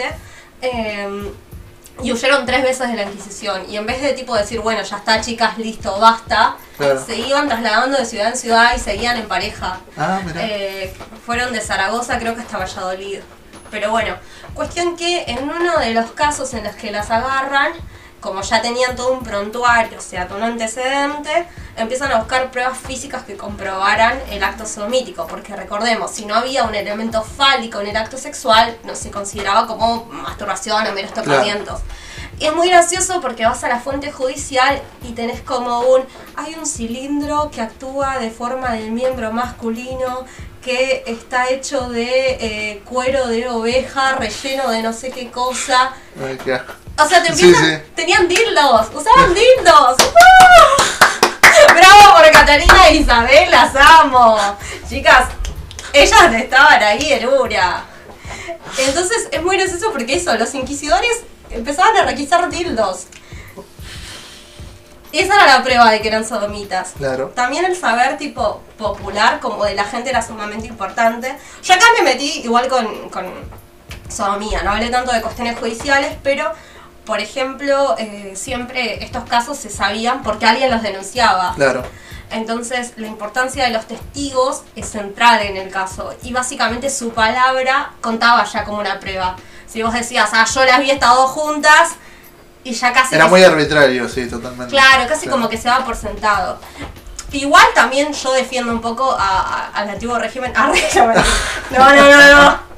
eh, 0.60 1.32
y 2.02 2.12
huyeron 2.12 2.46
tres 2.46 2.62
veces 2.62 2.88
de 2.88 2.94
la 2.96 3.02
Inquisición. 3.04 3.64
Y 3.68 3.76
en 3.76 3.86
vez 3.86 4.00
de 4.02 4.12
tipo 4.12 4.34
decir, 4.36 4.60
bueno, 4.60 4.82
ya 4.82 4.96
está 4.96 5.20
chicas, 5.20 5.58
listo, 5.58 5.98
basta, 6.00 6.56
Claro. 6.76 7.04
se 7.04 7.16
iban 7.16 7.48
trasladando 7.48 7.98
de 7.98 8.04
ciudad 8.06 8.28
en 8.28 8.36
ciudad 8.36 8.72
y 8.76 8.78
seguían 8.80 9.16
en 9.18 9.28
pareja. 9.28 9.78
Ah, 9.96 10.20
mira. 10.24 10.40
Eh, 10.44 10.94
fueron 11.26 11.52
de 11.52 11.60
Zaragoza, 11.60 12.18
creo 12.18 12.34
que 12.34 12.40
hasta 12.40 12.58
Valladolid. 12.58 13.20
Pero 13.70 13.90
bueno, 13.90 14.16
cuestión 14.54 14.96
que 14.96 15.24
en 15.28 15.48
uno 15.48 15.78
de 15.78 15.92
los 15.94 16.10
casos 16.12 16.52
en 16.54 16.64
los 16.64 16.74
que 16.76 16.90
las 16.90 17.10
agarran, 17.10 17.72
como 18.22 18.40
ya 18.40 18.62
tenían 18.62 18.94
todo 18.94 19.12
un 19.12 19.22
prontuario, 19.22 19.98
o 19.98 20.00
sea, 20.00 20.28
todo 20.28 20.38
un 20.38 20.44
antecedente, 20.44 21.46
empiezan 21.76 22.12
a 22.12 22.18
buscar 22.18 22.50
pruebas 22.52 22.78
físicas 22.78 23.24
que 23.24 23.36
comprobaran 23.36 24.18
el 24.30 24.42
acto 24.44 24.64
somítico, 24.64 25.26
porque 25.26 25.54
recordemos, 25.56 26.12
si 26.12 26.24
no 26.24 26.36
había 26.36 26.62
un 26.62 26.74
elemento 26.74 27.22
fálico 27.22 27.80
en 27.80 27.88
el 27.88 27.96
acto 27.96 28.16
sexual, 28.16 28.78
no 28.84 28.94
se 28.94 29.10
consideraba 29.10 29.66
como 29.66 30.06
masturbación 30.06 30.86
o 30.86 30.92
meros 30.92 31.12
tocamientos. 31.12 31.80
Y 32.38 32.46
es 32.46 32.54
muy 32.54 32.68
gracioso 32.68 33.20
porque 33.20 33.44
vas 33.44 33.62
a 33.64 33.68
la 33.68 33.80
fuente 33.80 34.12
judicial 34.12 34.80
y 35.02 35.12
tenés 35.12 35.40
como 35.40 35.80
un, 35.80 36.02
hay 36.36 36.54
un 36.54 36.64
cilindro 36.64 37.50
que 37.50 37.60
actúa 37.60 38.18
de 38.18 38.30
forma 38.30 38.72
del 38.72 38.92
miembro 38.92 39.32
masculino 39.32 40.24
que 40.62 41.02
está 41.06 41.50
hecho 41.50 41.88
de 41.88 42.36
eh, 42.40 42.82
cuero 42.84 43.26
de 43.26 43.48
oveja 43.48 44.14
relleno 44.14 44.70
de 44.70 44.82
no 44.82 44.92
sé 44.92 45.10
qué 45.10 45.28
cosa. 45.30 45.92
Ay, 46.24 46.38
qué 46.42 46.54
asco. 46.54 46.81
O 47.02 47.08
sea, 47.08 47.20
te 47.22 47.30
empiezan, 47.30 47.64
sí. 47.64 47.92
tenían 47.96 48.28
dildos, 48.28 48.86
usaban 48.94 49.34
dildos. 49.34 49.96
¡Uh! 49.98 50.82
Bravo 51.74 52.16
por 52.16 52.30
Catalina 52.30 52.88
e 52.88 52.96
Isabel, 52.96 53.50
las 53.50 53.74
amo. 53.74 54.38
Chicas, 54.88 55.28
ellas 55.92 56.32
estaban 56.34 56.80
ahí 56.80 57.12
en 57.12 57.28
una. 57.28 57.84
Entonces 58.78 59.28
es 59.32 59.42
muy 59.42 59.56
gracioso 59.56 59.90
porque 59.90 60.14
eso, 60.14 60.36
los 60.36 60.54
inquisidores 60.54 61.22
empezaban 61.50 61.96
a 61.96 62.04
requisar 62.04 62.48
dildos. 62.48 63.06
Y 65.10 65.18
esa 65.18 65.34
era 65.34 65.58
la 65.58 65.64
prueba 65.64 65.90
de 65.90 66.00
que 66.00 66.08
eran 66.08 66.26
sodomitas. 66.26 66.92
Claro. 66.96 67.32
También 67.34 67.64
el 67.64 67.76
saber 67.76 68.16
tipo 68.16 68.62
popular 68.78 69.40
como 69.40 69.64
de 69.64 69.74
la 69.74 69.84
gente 69.84 70.08
era 70.08 70.22
sumamente 70.22 70.68
importante. 70.68 71.36
Yo 71.62 71.74
acá 71.74 71.84
me 71.98 72.04
metí 72.04 72.42
igual 72.44 72.68
con, 72.68 73.10
con 73.10 73.26
sodomía, 74.08 74.62
no 74.62 74.70
hablé 74.70 74.88
tanto 74.88 75.12
de 75.12 75.20
cuestiones 75.20 75.58
judiciales, 75.58 76.16
pero 76.22 76.52
por 77.04 77.20
ejemplo, 77.20 77.96
eh, 77.98 78.32
siempre 78.36 79.02
estos 79.04 79.24
casos 79.24 79.56
se 79.58 79.68
sabían 79.70 80.22
porque 80.22 80.46
alguien 80.46 80.70
los 80.70 80.82
denunciaba. 80.82 81.52
Claro. 81.56 81.82
Entonces, 82.30 82.92
la 82.96 83.08
importancia 83.08 83.64
de 83.64 83.70
los 83.70 83.86
testigos 83.86 84.62
es 84.76 84.88
central 84.88 85.42
en 85.42 85.56
el 85.56 85.70
caso. 85.70 86.14
Y 86.22 86.32
básicamente 86.32 86.88
su 86.88 87.10
palabra 87.12 87.90
contaba 88.00 88.44
ya 88.44 88.64
como 88.64 88.78
una 88.78 88.98
prueba. 89.00 89.36
Si 89.66 89.82
vos 89.82 89.92
decías, 89.92 90.30
ah, 90.32 90.46
yo 90.54 90.64
las 90.64 90.80
vi 90.80 90.90
estas 90.90 91.14
dos 91.14 91.30
juntas, 91.32 91.90
y 92.64 92.72
ya 92.72 92.92
casi. 92.92 93.16
Era 93.16 93.26
muy 93.26 93.40
se- 93.40 93.46
arbitrario, 93.46 94.08
sí, 94.08 94.26
totalmente. 94.28 94.70
Claro, 94.70 95.08
casi 95.08 95.22
Claro. 95.22 95.32
como 95.38 95.48
que 95.48 95.56
se 95.58 95.68
da 95.68 95.84
por 95.84 95.96
sentado. 95.96 96.58
Igual 97.32 97.64
también 97.74 98.12
yo 98.12 98.32
defiendo 98.34 98.70
un 98.72 98.80
poco 98.80 99.10
a- 99.10 99.40
a- 99.40 99.66
al 99.74 99.90
antiguo 99.90 100.18
régimen. 100.18 100.52
Ah, 100.56 100.72
no, 101.70 101.90
no, 101.94 102.10
no, 102.10 102.42
no. 102.42 102.71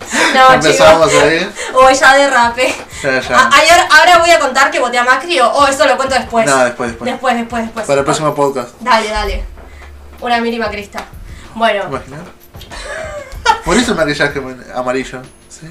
No, 0.34 0.52
Empezamos 0.54 1.08
chicos. 1.10 1.22
ahí. 1.24 1.52
Hoy 1.74 1.94
ya 1.94 2.14
derrape. 2.16 2.74
Ya, 3.02 3.20
ya. 3.20 3.36
A- 3.38 3.50
ayer- 3.58 3.86
ahora 3.90 4.18
voy 4.18 4.30
a 4.30 4.38
contar 4.38 4.70
que 4.70 4.78
voté 4.80 4.98
a 4.98 5.04
Macri 5.04 5.40
o 5.40 5.48
oh, 5.48 5.66
eso 5.66 5.86
lo 5.86 5.96
cuento 5.96 6.14
después. 6.14 6.46
No, 6.46 6.64
después, 6.64 6.90
después. 6.90 7.10
Después, 7.10 7.36
después, 7.36 7.62
después. 7.64 7.86
Para 7.86 7.98
el 8.00 8.04
próximo 8.04 8.34
podcast. 8.34 8.70
Dale, 8.80 9.08
dale. 9.08 9.44
Una 10.20 10.40
mínima 10.40 10.68
crista. 10.70 10.98
¿Te 10.98 11.06
Bueno, 11.58 11.84
imaginas? 11.88 12.20
Por 13.64 13.76
eso 13.76 13.92
el 13.92 13.96
maquillaje 13.98 14.40
amarillo. 14.74 15.22
¿Sí? 15.48 15.66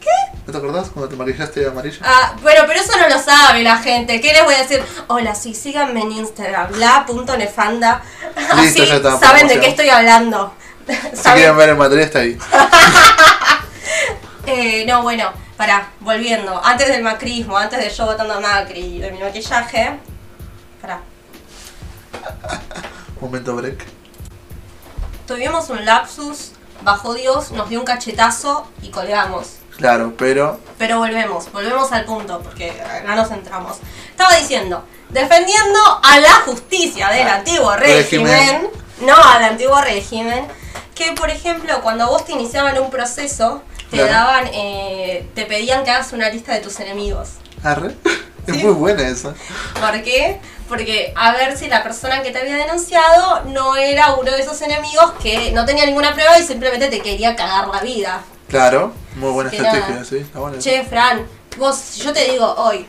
¿Qué? 0.00 0.10
¿No 0.46 0.52
te 0.52 0.58
acordás 0.58 0.88
cuando 0.90 1.08
te 1.08 1.16
maquillaste 1.16 1.60
de 1.60 1.68
amarillo? 1.68 1.98
ah, 2.04 2.34
bueno, 2.42 2.62
pero 2.66 2.80
eso 2.80 2.92
no 2.98 3.08
lo 3.08 3.18
sabe 3.20 3.62
la 3.62 3.78
gente. 3.78 4.20
¿Qué 4.20 4.32
les 4.32 4.44
voy 4.44 4.54
a 4.54 4.58
decir? 4.58 4.82
Hola, 5.08 5.34
sí, 5.34 5.54
síganme 5.54 6.00
en 6.02 6.12
Instagram, 6.12 6.68
la.nefanda. 6.78 8.02
Listo, 8.56 8.82
Así 8.82 8.86
ya 8.86 8.96
está, 8.96 9.18
saben 9.18 9.48
de 9.48 9.58
qué 9.60 9.68
estoy 9.68 9.88
hablando. 9.88 10.54
Si 10.86 11.16
¿Saben? 11.16 11.38
quieren 11.40 11.56
ver 11.56 11.68
el 11.70 11.76
material 11.76 12.06
está 12.06 12.18
ahí. 12.20 12.38
Eh, 14.46 14.84
no, 14.86 15.02
bueno, 15.02 15.32
pará, 15.56 15.90
volviendo. 16.00 16.60
Antes 16.64 16.88
del 16.88 17.02
macrismo, 17.02 17.56
antes 17.58 17.78
de 17.80 17.90
yo 17.90 18.06
votando 18.06 18.34
a 18.34 18.40
Macri 18.40 18.80
y 18.80 18.98
de 19.00 19.10
mi 19.10 19.18
maquillaje. 19.18 19.98
Pará. 20.80 21.00
Momento 23.20 23.54
break. 23.56 23.84
Tuvimos 25.26 25.68
un 25.70 25.84
lapsus, 25.84 26.52
bajó 26.82 27.14
Dios, 27.14 27.50
nos 27.50 27.68
dio 27.68 27.80
un 27.80 27.84
cachetazo 27.86 28.66
y 28.82 28.90
colgamos. 28.90 29.56
Claro, 29.76 30.14
pero. 30.16 30.60
Pero 30.78 30.98
volvemos, 30.98 31.50
volvemos 31.52 31.90
al 31.92 32.04
punto, 32.04 32.40
porque 32.40 32.70
acá 32.80 33.14
nos 33.16 33.28
centramos. 33.28 33.78
Estaba 34.10 34.36
diciendo, 34.36 34.84
defendiendo 35.10 35.78
a 36.02 36.20
la 36.20 36.30
justicia 36.46 37.08
del 37.10 37.26
Ah, 37.28 37.34
antiguo 37.36 37.74
régimen. 37.76 38.26
régimen, 38.32 38.70
no 39.00 39.14
al 39.16 39.44
antiguo 39.44 39.78
régimen, 39.80 40.46
que 40.94 41.12
por 41.12 41.28
ejemplo, 41.28 41.80
cuando 41.82 42.06
vos 42.06 42.24
te 42.24 42.32
iniciaban 42.32 42.78
un 42.78 42.88
proceso, 42.90 43.62
te 43.90 43.96
Claro. 43.98 44.12
daban, 44.12 44.50
eh, 44.52 45.28
te 45.34 45.46
pedían 45.46 45.84
que 45.84 45.90
hagas 45.90 46.12
una 46.12 46.28
lista 46.30 46.52
de 46.52 46.60
tus 46.60 46.78
enemigos. 46.80 47.30
Arre. 47.62 47.94
Es 48.46 48.62
muy 48.62 48.74
buena 48.74 49.02
esa. 49.08 49.34
¿Por 49.80 50.02
qué? 50.04 50.38
Porque 50.68 51.12
a 51.16 51.32
ver 51.32 51.58
si 51.58 51.66
la 51.68 51.82
persona 51.82 52.22
que 52.22 52.30
te 52.30 52.38
había 52.38 52.54
denunciado 52.54 53.42
no 53.46 53.74
era 53.74 54.14
uno 54.14 54.30
de 54.30 54.40
esos 54.40 54.62
enemigos 54.62 55.14
que 55.20 55.50
no 55.50 55.64
tenía 55.64 55.84
ninguna 55.84 56.14
prueba 56.14 56.38
y 56.38 56.44
simplemente 56.46 56.86
te 56.86 57.00
quería 57.00 57.34
cagar 57.34 57.66
la 57.66 57.80
vida. 57.80 58.22
Claro, 58.48 58.92
muy 59.16 59.32
buena 59.32 59.50
Que 59.50 59.56
estrategia, 59.56 59.88
nada. 59.88 60.04
sí. 60.04 60.18
Está 60.18 60.38
buena. 60.38 60.58
Che, 60.60 60.84
Fran, 60.84 61.26
vos, 61.56 61.76
si 61.76 62.02
yo 62.02 62.12
te 62.12 62.22
digo 62.30 62.46
hoy, 62.56 62.86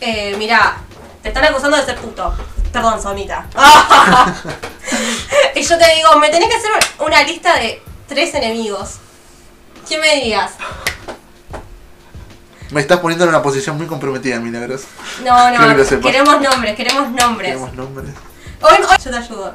eh, 0.00 0.34
mirá, 0.38 0.78
te 1.22 1.28
están 1.28 1.44
acusando 1.44 1.76
de 1.76 1.84
ser 1.84 1.96
puto. 1.98 2.32
Perdón, 2.72 3.02
Somita. 3.02 3.46
y 5.54 5.62
yo 5.62 5.76
te 5.78 5.94
digo, 5.96 6.16
me 6.18 6.30
tenés 6.30 6.48
que 6.48 6.56
hacer 6.56 6.70
una 7.00 7.22
lista 7.24 7.56
de 7.58 7.82
tres 8.08 8.34
enemigos. 8.34 9.00
¿Qué 9.88 9.98
me 9.98 10.14
dirías? 10.16 10.52
Me 12.70 12.80
estás 12.80 12.98
poniendo 13.00 13.24
en 13.24 13.30
una 13.30 13.42
posición 13.42 13.76
muy 13.76 13.86
comprometida, 13.86 14.40
Milagros. 14.40 14.82
No, 15.24 15.36
que 15.52 15.58
no, 15.76 15.84
sepas. 15.84 16.06
queremos 16.10 16.40
nombres, 16.40 16.74
queremos 16.76 17.10
nombres. 17.10 17.50
Tenemos 17.52 17.74
nombres. 17.74 18.10
Hoy, 18.62 18.76
hoy 18.78 18.96
yo 19.04 19.10
te 19.10 19.16
ayudo. 19.16 19.54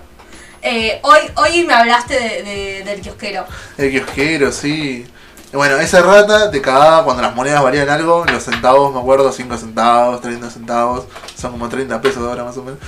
Eh, 0.61 0.99
hoy, 1.03 1.19
hoy 1.35 1.63
me 1.65 1.73
hablaste 1.73 2.13
de- 2.13 2.43
de- 2.43 2.83
del 2.85 3.01
kiosquero. 3.01 3.45
El 3.77 3.91
kiosquero, 3.91 4.51
sí. 4.51 5.05
Bueno, 5.51 5.77
esa 5.77 6.01
rata 6.01 6.51
te 6.51 6.61
cagaba 6.61 7.03
cuando 7.03 7.23
las 7.23 7.33
monedas 7.35 7.63
valían 7.63 7.89
algo. 7.89 8.23
Los 8.25 8.43
centavos, 8.43 8.93
me 8.93 8.99
acuerdo, 8.99 9.31
5 9.31 9.57
centavos, 9.57 10.21
30 10.21 10.49
centavos. 10.51 11.05
Son 11.35 11.51
como 11.51 11.67
30 11.67 11.99
pesos 12.01 12.23
ahora 12.23 12.43
más 12.43 12.55
o 12.57 12.63
menos. 12.63 12.79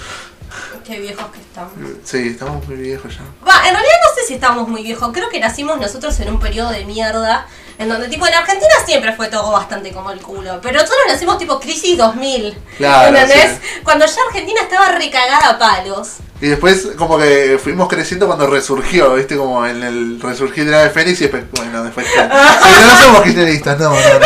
Qué 0.85 0.99
viejos 0.99 1.25
que 1.31 1.39
estamos. 1.39 1.73
Sí, 2.03 2.27
estamos 2.29 2.65
muy 2.67 2.75
viejos 2.75 3.11
ya. 3.15 3.21
Va, 3.47 3.67
en 3.67 3.73
realidad 3.73 3.95
no 4.05 4.10
sé 4.21 4.27
si 4.27 4.33
estamos 4.35 4.67
muy 4.67 4.83
viejos. 4.83 5.11
Creo 5.13 5.29
que 5.29 5.39
nacimos 5.39 5.79
nosotros 5.79 6.19
en 6.19 6.29
un 6.29 6.39
periodo 6.39 6.69
de 6.69 6.85
mierda. 6.85 7.47
En 7.77 7.89
donde, 7.89 8.07
tipo, 8.09 8.27
en 8.27 8.33
Argentina 8.33 8.71
siempre 8.85 9.13
fue 9.13 9.27
todo 9.27 9.51
bastante 9.51 9.91
como 9.91 10.11
el 10.11 10.21
culo. 10.21 10.59
Pero 10.61 10.75
nosotros 10.75 10.99
nacimos, 11.07 11.39
tipo, 11.39 11.59
crisis 11.59 11.97
2000. 11.97 12.55
Claro, 12.77 13.17
¿Entendés? 13.17 13.57
sí. 13.59 13.79
Cuando 13.83 14.05
ya 14.05 14.21
Argentina 14.27 14.61
estaba 14.61 14.89
recagada 14.89 15.49
a 15.49 15.57
palos. 15.57 16.17
Y 16.41 16.47
después 16.47 16.89
como 16.97 17.17
que 17.17 17.59
fuimos 17.61 17.87
creciendo 17.87 18.27
cuando 18.27 18.47
resurgió, 18.47 19.15
¿viste? 19.15 19.35
Como 19.35 19.65
en 19.65 19.83
el 19.83 20.21
resurgir 20.21 20.65
de 20.65 20.71
la 20.71 20.83
de 20.83 20.89
Fénix 20.91 21.21
y 21.21 21.23
después, 21.27 21.43
bueno, 21.51 21.83
después... 21.83 22.05
Sí, 22.13 22.19
no, 22.19 23.03
somos 23.03 23.21
kirchneristas, 23.23 23.79
no, 23.79 23.89
no, 23.89 23.95
no. 23.95 24.25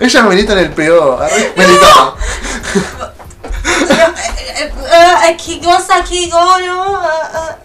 Ella 0.00 0.22
milita 0.22 0.52
en 0.54 0.58
el 0.58 0.70
PO, 0.70 1.20
militó. 1.56 2.16
¿Qué 5.44 5.60
cosa? 5.60 6.04
¿Qué 6.08 6.28
gono? 6.28 7.00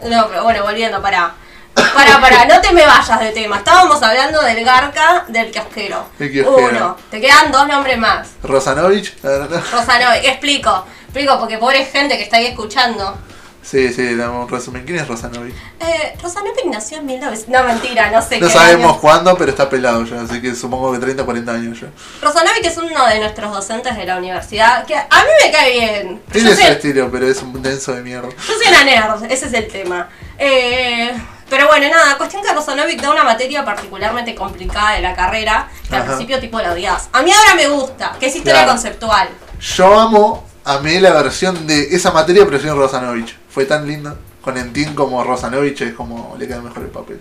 No, 0.03 0.27
pero 0.27 0.43
bueno, 0.43 0.63
volviendo, 0.63 1.01
pará. 1.01 1.33
Pará, 1.73 2.21
pará, 2.21 2.45
no 2.45 2.61
te 2.61 2.71
me 2.71 2.85
vayas 2.85 3.19
de 3.19 3.31
tema. 3.31 3.57
Estábamos 3.57 4.01
hablando 4.01 4.41
del 4.41 4.63
garca 4.63 5.25
del 5.27 5.51
kiosquero. 5.51 6.07
El 6.19 6.31
kiosquero. 6.31 6.69
Uno. 6.69 6.97
Te 7.11 7.19
quedan 7.19 7.51
dos 7.51 7.67
nombres 7.67 7.97
más. 7.97 8.29
Rosanovich, 8.43 9.13
la 9.21 9.29
verdad. 9.29 9.61
Rosano, 9.71 10.13
explico. 10.13 10.85
Explico, 11.03 11.39
porque 11.39 11.57
pobre 11.57 11.85
gente 11.85 12.17
que 12.17 12.23
está 12.23 12.37
ahí 12.37 12.47
escuchando. 12.47 13.17
Sí, 13.65 13.91
sí, 13.91 14.15
damos 14.15 14.43
un 14.45 14.49
resumen. 14.49 14.83
¿Quién 14.85 14.99
es 14.99 15.07
Rosanovich? 15.07 15.55
Eh, 15.79 16.15
Rosanovic 16.21 16.65
nació 16.65 16.99
en 16.99 17.07
1900. 17.07 17.49
No, 17.49 17.63
mentira, 17.67 18.11
no 18.11 18.21
sé 18.21 18.39
No 18.39 18.45
qué 18.47 18.53
sabemos 18.53 18.91
año. 18.91 19.01
cuándo, 19.01 19.35
pero 19.37 19.49
está 19.49 19.67
pelado 19.67 20.03
ya, 20.05 20.21
así 20.21 20.39
que 20.39 20.53
supongo 20.53 20.91
que 20.93 20.99
30 20.99 21.23
40 21.25 21.51
años 21.51 21.81
ya. 21.81 21.87
Rosanovic 22.21 22.63
es 22.63 22.77
uno 22.77 23.05
de 23.07 23.19
nuestros 23.19 23.51
docentes 23.51 23.97
de 23.97 24.05
la 24.05 24.17
universidad. 24.17 24.85
Que 24.85 24.95
a 24.95 25.03
mí 25.07 25.29
me 25.43 25.51
cae 25.51 25.71
bien. 25.71 26.21
Tiene 26.31 26.51
su 26.51 26.61
soy, 26.61 26.65
estilo, 26.71 27.09
pero 27.11 27.27
es 27.27 27.41
un 27.41 27.59
denso 27.63 27.93
de 27.93 28.01
mierda. 28.03 28.29
yo 28.29 28.53
soy 28.53 28.67
una 28.67 28.83
nerd, 28.83 29.23
ese 29.31 29.47
es 29.47 29.53
el 29.53 29.67
tema. 29.67 30.09
Eh, 30.37 31.11
pero 31.49 31.67
bueno, 31.67 31.87
nada, 31.89 32.17
cuestión 32.17 32.43
que 32.43 32.53
Rosanovic 32.53 33.01
da 33.01 33.09
una 33.09 33.23
materia 33.23 33.65
particularmente 33.65 34.35
complicada 34.35 34.91
de 34.91 35.01
la 35.01 35.15
carrera, 35.15 35.67
que 35.89 35.95
al 35.95 36.05
principio 36.05 36.39
tipo 36.39 36.61
la 36.61 36.71
odias. 36.71 37.09
A 37.13 37.23
mí 37.23 37.31
ahora 37.31 37.55
me 37.55 37.67
gusta, 37.67 38.15
que 38.19 38.27
es 38.27 38.35
historia 38.35 38.59
Claro. 38.61 38.71
conceptual. 38.73 39.27
Yo 39.59 39.99
amo, 39.99 40.45
amé 40.65 40.99
la 40.99 41.13
versión 41.13 41.65
de 41.67 41.95
esa 41.95 42.11
materia, 42.11 42.45
pero 42.45 42.59
sin 42.59 42.75
Rosanovich. 42.75 43.37
Fue 43.49 43.65
tan 43.65 43.87
linda 43.87 44.15
con 44.41 44.57
Entin 44.57 44.93
como 44.93 45.23
Rosanovich 45.23 45.81
es 45.81 45.93
como 45.95 46.35
le 46.37 46.47
queda 46.47 46.61
mejor 46.61 46.83
el 46.83 46.89
papel. 46.89 47.19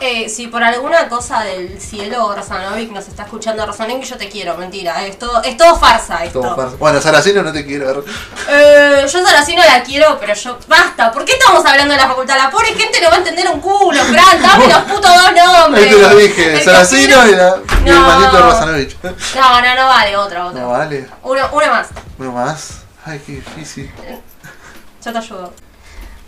Eh, 0.00 0.28
si 0.30 0.46
por 0.46 0.62
alguna 0.62 1.08
cosa 1.08 1.40
del 1.44 1.78
cielo 1.80 2.34
Rosanovic 2.34 2.90
nos 2.90 3.06
está 3.06 3.24
escuchando, 3.24 3.64
Rosanovic, 3.66 4.04
yo 4.04 4.16
te 4.16 4.28
quiero, 4.28 4.56
mentira. 4.56 5.04
Es 5.06 5.18
todo, 5.18 5.42
es 5.42 5.56
todo 5.56 5.76
farsa 5.76 6.24
esto. 6.24 6.40
Todo 6.40 6.56
farsa. 6.56 6.76
Bueno, 6.78 7.00
Saracino 7.00 7.42
no 7.42 7.52
te 7.52 7.66
quiero. 7.66 8.02
Eh, 8.48 9.02
yo 9.02 9.24
Saracino 9.26 9.62
la 9.64 9.82
quiero, 9.82 10.16
pero 10.18 10.32
yo. 10.34 10.58
Basta, 10.66 11.12
¿por 11.12 11.24
qué 11.24 11.32
estamos 11.32 11.64
hablando 11.66 11.92
de 11.94 12.00
la 12.00 12.08
facultad? 12.08 12.36
La 12.38 12.50
pobre 12.50 12.68
gente 12.74 12.98
no 13.02 13.08
va 13.10 13.16
a 13.16 13.18
entender 13.18 13.46
un 13.48 13.60
culo, 13.60 14.02
Fran, 14.04 14.42
dame 14.42 14.68
los 14.68 14.82
putos 14.84 15.10
dos 15.14 15.32
nombres. 15.34 15.84
Ahí 15.84 15.90
te 15.94 16.00
lo 16.00 16.16
dije, 16.16 16.54
El 16.54 16.64
Saracino 16.64 17.28
y, 17.28 17.34
la, 17.36 17.56
y 17.84 17.88
el 17.88 17.94
No. 17.94 18.00
maldito 18.06 18.42
Rosanovich. 18.42 18.96
No, 19.02 19.60
no, 19.60 19.74
no 19.76 19.86
vale, 19.86 20.16
otra, 20.16 20.46
otra. 20.46 20.60
No 20.62 20.70
vale. 20.70 21.06
Uno, 21.22 21.48
una 21.52 21.66
más, 21.70 21.88
Uno 22.18 22.32
más. 22.32 22.82
Ay, 23.04 23.20
qué 23.24 23.32
difícil. 23.36 23.90
yo 25.04 25.12
te 25.12 25.18
ayudo. 25.18 25.52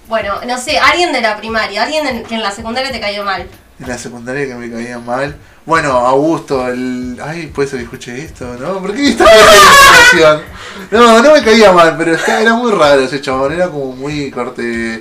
Bueno, 0.09 0.35
no 0.47 0.59
sé, 0.59 0.79
alguien 0.79 1.13
de 1.13 1.21
la 1.21 1.37
primaria, 1.37 1.83
alguien 1.83 2.07
en- 2.07 2.23
que 2.25 2.35
en 2.35 2.43
la 2.43 2.51
secundaria 2.51 2.91
te 2.91 3.01
cayó 3.01 3.25
mal. 3.25 3.47
En 3.79 3.89
la 3.89 3.97
secundaria 3.99 4.47
que 4.47 4.55
me 4.55 4.71
caía 4.71 4.99
mal. 4.99 5.37
Bueno, 5.65 5.91
Augusto, 5.93 6.67
el. 6.69 7.19
Ay, 7.23 7.47
puede 7.49 7.69
ser 7.69 7.79
que 7.79 7.85
escuche 7.85 8.25
esto, 8.25 8.45
¿no? 8.59 8.79
¿Por 8.81 8.95
qué 8.95 9.09
esta 9.11 9.25
información? 9.25 10.43
No, 10.91 11.23
no 11.23 11.33
me 11.33 11.43
caía 11.45 11.73
mal, 11.73 11.97
pero 11.97 12.15
está- 12.15 12.41
era 12.41 12.55
muy 12.55 12.73
raro 12.73 13.01
ese 13.03 13.21
chabón. 13.21 13.53
Era 13.53 13.69
como 13.69 13.93
muy 13.93 14.31
corte. 14.31 14.99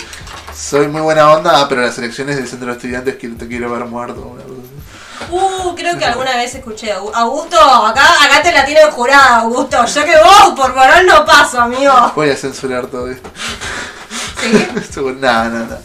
Soy 0.56 0.88
muy 0.88 1.02
buena 1.02 1.32
onda, 1.32 1.62
ah, 1.62 1.66
pero 1.70 1.82
las 1.82 1.98
elecciones 1.98 2.36
del 2.36 2.48
centro 2.48 2.68
de 2.68 2.74
estudiantes 2.74 3.16
que 3.16 3.30
te 3.30 3.48
quiero 3.48 3.72
ver 3.72 3.86
muerto. 3.86 4.22
una 4.28 4.44
cosa. 4.44 4.59
Uh, 5.32 5.76
creo 5.76 5.98
que 5.98 6.06
alguna 6.06 6.36
vez 6.36 6.54
escuché. 6.56 6.94
Augu- 6.96 7.12
Augusto, 7.14 7.60
acá, 7.60 8.04
acá 8.24 8.42
te 8.42 8.52
la 8.52 8.66
tienen 8.66 8.90
jurada, 8.92 9.38
Augusto. 9.42 9.86
Yo 9.86 10.06
que 10.06 10.16
vos 10.18 10.54
por 10.56 10.74
moral 10.76 11.06
no 11.06 11.26
paso, 11.26 11.62
amigo. 11.62 11.94
Voy 12.16 12.30
a 12.30 12.36
censurar 12.38 12.88
todo 12.88 13.10
esto. 13.10 13.30
¿Sí? 14.42 14.68
No, 15.00 15.44
no, 15.46 15.66
no. 15.66 15.78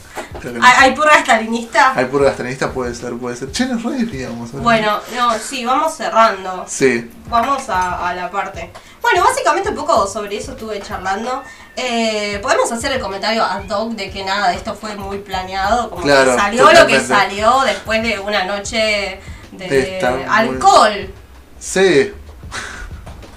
¿Hay, 0.62 0.92
purga 0.94 1.14
estalinista? 1.18 1.92
Hay 1.96 2.04
puro 2.06 2.24
gastanista, 2.24 2.70
puede 2.70 2.94
ser, 2.94 3.14
puede 3.14 3.34
ser. 3.36 3.50
Che, 3.50 3.64
nos 3.66 3.82
desviamos, 3.82 4.50
¿verdad? 4.52 4.62
Bueno, 4.62 5.00
no, 5.16 5.38
sí, 5.38 5.64
vamos 5.64 5.94
cerrando. 5.94 6.64
Sí, 6.68 7.10
Vamos 7.28 7.68
a, 7.70 8.08
a 8.08 8.14
la 8.14 8.30
parte. 8.30 8.70
Bueno, 9.00 9.24
básicamente 9.24 9.70
un 9.70 9.74
poco 9.76 10.06
sobre 10.06 10.36
eso 10.36 10.52
estuve 10.52 10.80
charlando. 10.82 11.42
Eh, 11.76 12.38
Podemos 12.42 12.70
hacer 12.70 12.92
el 12.92 13.00
comentario 13.00 13.42
ad 13.42 13.68
hoc 13.70 13.92
de 13.92 14.10
que 14.10 14.24
nada, 14.24 14.52
esto 14.52 14.74
fue 14.74 14.94
muy 14.96 15.18
planeado. 15.18 15.88
Como 15.88 16.02
Claro, 16.02 16.32
que 16.32 16.38
salió 16.38 16.72
lo 16.72 16.86
que 16.86 17.00
salió 17.00 17.60
después 17.62 18.02
de 18.02 18.18
una 18.18 18.44
noche 18.44 19.20
de 19.58 19.68
De 19.68 19.94
estar 19.96 20.14
muy- 20.14 20.24
alcohol. 20.28 21.14
sí. 21.58 22.12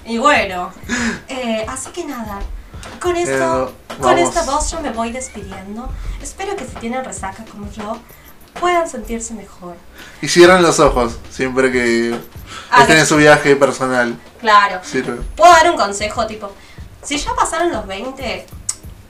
Y 0.04 0.16
bueno, 0.18 0.72
eh, 1.28 1.66
así 1.68 1.90
que 1.90 2.04
nada, 2.06 2.38
con 2.98 3.14
esto, 3.14 3.68
Eh, 3.68 3.94
con 4.00 4.14
vamos. 4.16 4.28
esta 4.28 4.42
voz 4.50 4.70
yo 4.70 4.80
me 4.80 4.90
voy 4.90 5.12
despidiendo. 5.12 5.86
Espero 6.22 6.56
que 6.56 6.64
si 6.64 6.74
tienen 6.76 7.04
resaca 7.04 7.44
como 7.44 7.70
yo, 7.70 7.98
puedan 8.58 8.88
sentirse 8.88 9.34
mejor. 9.34 9.76
Y 10.22 10.28
cierran 10.28 10.62
los 10.62 10.80
ojos 10.80 11.18
siempre 11.30 11.70
que 11.70 12.18
Ah, 12.70 12.80
estén 12.82 12.96
que- 12.96 13.00
en 13.02 13.06
su 13.06 13.16
viaje 13.16 13.54
personal. 13.56 14.18
Claro. 14.40 14.80
Sirve. 14.82 15.20
Puedo 15.36 15.52
dar 15.52 15.70
un 15.70 15.76
consejo, 15.76 16.26
tipo, 16.26 16.50
si 17.02 17.18
ya 17.18 17.34
pasaron 17.34 17.70
los 17.70 17.86
20, 17.86 18.46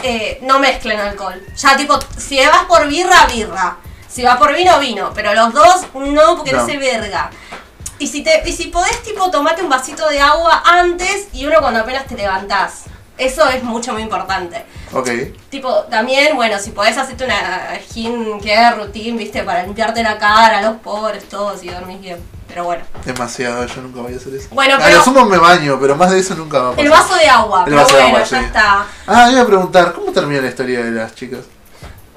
eh, 0.03 0.40
no 0.42 0.59
mezclen 0.59 0.99
alcohol. 0.99 1.40
Ya, 1.57 1.77
tipo, 1.77 1.97
si 2.16 2.38
vas 2.44 2.64
por 2.66 2.88
birra, 2.88 3.25
birra. 3.33 3.77
Si 4.09 4.23
vas 4.23 4.37
por 4.38 4.55
vino, 4.55 4.79
vino. 4.81 5.11
Pero 5.14 5.35
los 5.35 5.53
dos, 5.53 5.83
no, 5.94 6.37
porque 6.37 6.53
no, 6.53 6.59
No. 6.59 6.66
se 6.66 6.77
verga. 6.77 7.31
Y 7.99 8.07
si, 8.07 8.23
te, 8.23 8.49
y 8.49 8.53
si 8.53 8.68
podés, 8.68 9.03
tipo, 9.03 9.31
tomate 9.31 9.62
un 9.62 9.68
vasito 9.68 10.09
de 10.09 10.21
agua 10.21 10.62
antes 10.64 11.29
y 11.33 11.47
uno 11.47 11.59
cuando 11.61 11.81
apenas 11.81 12.07
te 12.07 12.16
levantás. 12.16 12.85
Eso 13.16 13.49
es 13.49 13.64
mucho, 13.64 13.92
muy 13.92 14.03
importante. 14.03 14.64
Ok. 14.92 15.09
Tipo, 15.51 15.75
también, 15.90 16.37
bueno, 16.37 16.57
si 16.61 16.71
podés 16.71 16.97
hacerte 16.97 17.25
una 17.25 17.77
skin 17.88 18.38
care 18.40 18.77
routine, 18.77 19.18
viste, 19.18 19.42
para 19.42 19.64
limpiarte 19.64 20.05
la 20.05 20.16
cara, 20.18 20.62
los 20.62 20.77
poros, 20.77 21.25
todo, 21.25 21.59
si 21.59 21.68
dormís 21.68 22.01
bien. 22.01 22.18
Pero 22.47 22.62
bueno. 22.64 22.85
Demasiado, 23.05 23.66
yo 23.66 23.83
nunca 23.83 24.01
voy 24.03 24.14
a 24.14 24.16
hacer 24.16 24.35
eso. 24.37 24.49
Bueno, 24.53 24.77
A 24.77 24.79
pero- 24.79 24.99
lo 24.99 25.05
sumo 25.05 25.25
me 25.27 25.37
baño, 25.37 25.79
pero 25.81 25.97
más 25.97 26.11
de 26.12 26.21
eso 26.21 26.37
nunca 26.37 26.61
va 26.61 26.66
a 26.68 26.71
pasar. 26.71 26.85
El 26.85 26.90
vaso 26.92 27.14
de 27.16 27.29
agua, 27.29 27.59
El 27.61 27.64
pero 27.64 27.77
vaso 27.79 27.97
de 27.97 28.03
bueno, 28.03 28.16
agua, 28.16 28.29
ya 28.29 28.38
sí. 28.38 28.44
está. 28.44 28.87
Ah, 29.09 29.31
iba 29.33 29.40
a 29.42 29.47
preguntar, 29.47 29.92
¿cómo 29.92 30.12
termina 30.12 30.40
la 30.40 30.49
historia 30.49 30.85
de 30.85 30.90
las 30.92 31.12
chicas? 31.16 31.40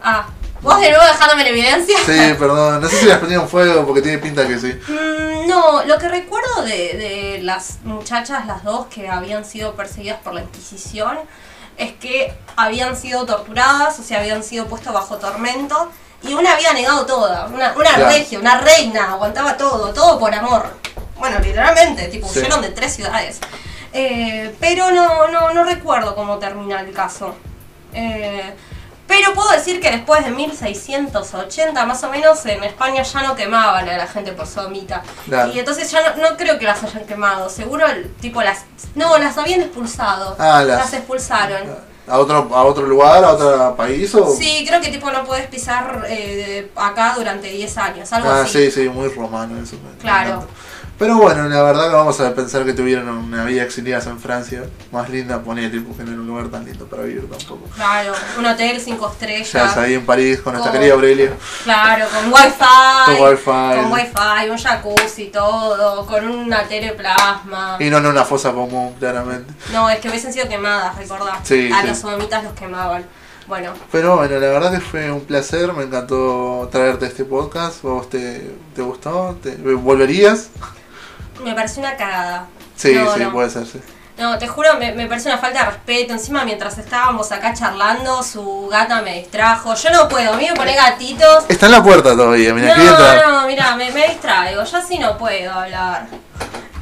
Ah, 0.04 0.28
vos 0.62 0.80
de 0.80 0.90
nuevo 0.92 1.06
dejándome 1.06 1.42
en 1.42 1.48
evidencia. 1.48 1.98
Sí, 2.06 2.34
perdón, 2.38 2.82
no 2.82 2.88
sé 2.90 2.98
si 2.98 3.06
las 3.06 3.18
prendieron 3.18 3.48
fuego 3.50 3.86
porque 3.86 4.02
tiene 4.02 4.18
pinta 4.20 4.48
que 4.48 4.60
sí. 4.60 4.74
Mm, 4.88 5.48
no, 5.48 5.84
lo 5.84 5.98
que 5.98 6.08
recuerdo 6.10 6.64
de, 6.64 6.72
de 6.98 7.40
las 7.44 7.80
muchachas, 7.84 8.46
las 8.46 8.64
dos 8.64 8.88
que 8.88 9.10
habían 9.10 9.44
sido 9.46 9.74
perseguidas 9.76 10.20
por 10.22 10.34
la 10.34 10.42
Inquisición, 10.42 11.18
es 11.78 11.94
que 11.94 12.34
habían 12.56 12.96
sido 12.96 13.26
torturadas, 13.26 13.98
o 14.00 14.04
sea, 14.04 14.20
habían 14.20 14.44
sido 14.44 14.68
puestas 14.68 14.94
bajo 14.94 15.18
tormento, 15.18 15.92
y 16.24 16.34
una 16.34 16.54
había 16.54 16.74
negado 16.74 17.06
toda, 17.08 17.48
una, 17.48 17.74
una 17.74 17.94
Claro. 17.96 18.06
regia, 18.10 18.38
una 18.40 18.60
reina, 18.60 19.12
aguantaba 19.14 19.58
todo, 19.58 19.92
todo 19.92 20.20
por 20.20 20.32
amor. 20.34 20.78
Bueno, 21.18 21.40
literalmente, 21.40 22.08
tipo, 22.10 22.28
Sí. 22.28 22.40
huyeron 22.40 22.62
de 22.62 22.70
tres 22.70 22.94
ciudades. 22.96 23.40
Eh, 23.94 24.56
pero 24.60 24.92
no, 24.92 25.28
no, 25.30 25.52
no 25.54 25.64
recuerdo 25.64 26.14
cómo 26.16 26.38
termina 26.38 26.80
el 26.82 26.94
caso. 26.94 27.36
Eh, 27.94 28.54
pero 29.12 29.34
puedo 29.34 29.50
decir 29.52 29.82
que 29.82 29.92
después 29.92 30.24
de 30.24 30.32
1680 30.32 31.86
más 31.86 32.02
o 32.06 32.10
menos 32.10 32.46
en 32.46 32.64
España 32.64 33.04
ya 33.04 33.22
no 33.24 33.36
quemaban 33.36 33.90
a 33.90 33.98
la 33.98 34.08
gente 34.08 34.32
por 34.32 34.48
sodomita. 34.48 35.04
Claro. 35.26 35.52
Y 35.52 35.60
entonces 35.60 35.92
ya 35.92 36.16
no, 36.16 36.30
no 36.30 36.38
creo 36.38 36.58
que 36.58 36.64
las 36.66 36.82
hayan 36.84 37.06
quemado. 37.06 37.50
Seguro, 37.50 37.86
el- 37.88 38.10
tipo, 38.22 38.42
las... 38.42 38.64
No, 38.96 39.18
las 39.18 39.38
habían 39.38 39.62
expulsado. 39.62 40.36
Ah, 40.40 40.64
las- 40.64 40.80
las 40.80 40.94
expulsaron. 40.94 41.92
¿A 42.08 42.18
otro, 42.18 42.50
¿A 42.56 42.64
otro 42.64 42.86
lugar, 42.88 43.24
a 43.24 43.32
otro 43.34 43.76
país 43.76 44.14
o...? 44.16 44.34
Sí, 44.36 44.66
creo 44.68 44.80
que 44.82 44.90
tipo 44.90 45.12
no 45.12 45.24
puedes 45.24 45.48
pisar 45.48 46.04
eh, 46.08 46.72
acá 46.76 47.14
durante 47.16 47.48
10 47.50 47.78
años, 47.78 48.12
algo 48.14 48.30
Ah, 48.30 48.42
así. 48.42 48.66
sí, 48.66 48.72
sí, 48.72 48.90
muy 48.90 49.10
romano 49.10 49.62
eso. 49.62 49.76
Claro. 50.02 50.46
Pero 51.02 51.18
bueno, 51.18 51.50
la 51.50 51.64
verdad 51.64 51.90
que 51.90 51.96
vamos 51.96 52.20
a 52.20 52.32
pensar 52.36 52.64
que 52.64 52.74
tuvieron 52.74 53.10
una 53.10 53.44
vida 53.44 53.64
exiliadas 53.64 54.06
en 54.06 54.20
Francia. 54.20 54.62
Más 54.92 55.10
linda, 55.10 55.42
ponele, 55.42 55.82
porque 55.82 56.04
no 56.04 56.12
era 56.12 56.22
un 56.22 56.28
lugar 56.28 56.50
tan 56.50 56.64
lindo 56.64 56.86
para 56.86 57.02
vivir 57.02 57.28
tampoco. 57.28 57.68
Claro, 57.76 58.14
un 58.38 58.46
hotel 58.46 58.80
cinco 58.80 59.08
Ya 59.08 59.12
estrellas. 59.14 59.72
es 59.72 59.78
ahí 59.78 59.96
en 59.96 60.06
París 60.06 60.40
con 60.42 60.54
nuestra 60.54 60.72
Con- 60.72 60.80
querida 60.80 60.94
Aurelia. 60.94 61.34
Claro, 61.64 62.06
con 62.14 62.32
wifi. 62.32 62.56
Con 63.06 63.22
wifi. 63.32 63.82
Con 63.82 63.92
wifi, 63.94 64.50
un 64.52 64.58
jacuzzi, 64.60 65.26
todo, 65.32 66.06
con 66.06 66.24
una 66.30 66.64
teleplasma. 66.68 67.78
Y 67.80 67.90
no 67.90 67.98
en 67.98 68.06
una 68.06 68.24
fosa 68.24 68.52
común, 68.52 68.94
claramente. 69.00 69.52
No, 69.74 69.90
es 69.90 69.98
que 70.00 70.08
hubiesen 70.08 70.32
sido 70.32 70.48
quemadas, 70.48 70.96
recordá. 70.98 71.40
Sí, 71.42 71.72
A 71.74 71.82
sí. 71.82 71.88
los 71.88 71.98
sodomitas 71.98 72.44
los 72.44 72.54
quemaban. 72.54 73.04
Bueno, 73.48 73.74
Pero 73.92 74.18
bueno, 74.18 74.36
la 74.40 74.48
verdad 74.48 74.72
que 74.72 74.80
fue 74.80 75.12
un 75.12 75.22
placer, 75.22 75.74
me 75.74 75.84
encantó 75.84 76.70
traerte 76.72 77.08
este 77.08 77.26
podcast. 77.26 77.82
¿Vos 77.82 78.08
te, 78.08 78.52
te 78.76 78.82
gustó? 78.84 79.36
¿Te, 79.42 79.56
¿Volverías? 79.56 80.50
Me 81.44 81.54
pareció 81.54 81.82
una 81.82 81.96
cagada. 81.96 82.46
Sí, 82.76 82.94
No, 82.96 83.14
sí, 83.14 83.20
no. 83.22 83.32
puede 83.32 83.50
ser, 83.50 83.66
sí. 83.66 83.80
No, 84.18 84.38
te 84.38 84.48
juro, 84.48 84.76
me, 84.76 84.92
me 84.94 85.08
parece 85.08 85.30
una 85.30 85.38
falta 85.40 85.60
de 85.60 85.66
respeto. 85.72 86.14
Encima, 86.14 86.44
mientras 86.46 86.78
estábamos 86.78 87.32
acá 87.32 87.54
charlando, 87.54 88.22
su 88.22 88.68
gata 88.72 89.02
me 89.02 89.16
distrajo. 89.20 89.74
Yo 89.74 89.90
no 89.90 90.08
puedo, 90.08 90.34
a 90.34 90.38
mí 90.38 90.48
me 90.48 90.54
pone 90.56 90.76
gatitos. 90.76 91.46
Está 91.48 91.66
en 91.68 91.72
la 91.72 91.84
puerta 91.84 92.16
todavía, 92.16 92.54
mira. 92.54 92.76
No, 92.76 93.32
no, 93.42 93.48
mira, 93.48 93.76
me, 93.76 93.90
me 93.92 94.08
distraigo. 94.10 94.64
Yo 94.64 94.78
así 94.78 95.00
no 95.00 95.18
puedo 95.18 95.52
hablar. 95.52 96.06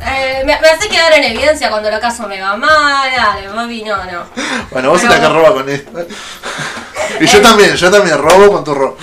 Eh, 0.01 0.43
me, 0.45 0.59
me 0.59 0.67
hace 0.69 0.89
quedar 0.89 1.13
en 1.13 1.23
evidencia 1.25 1.69
cuando 1.69 1.87
el 1.89 1.99
caso 1.99 2.27
me 2.27 2.41
va 2.41 2.57
mal. 2.57 3.09
Dale, 3.15 3.47
mami, 3.49 3.83
no, 3.83 3.97
no. 4.05 4.23
Bueno, 4.71 4.89
vos 4.89 5.01
Pero- 5.01 5.13
que 5.21 5.29
roba 5.29 5.53
con 5.53 5.69
esto. 5.69 5.91
Y 7.19 7.25
yo 7.25 7.41
también, 7.41 7.75
yo 7.75 7.91
también 7.91 8.17
robo 8.17 8.51
con 8.51 8.63
tu 8.63 8.73
robo. 8.73 8.97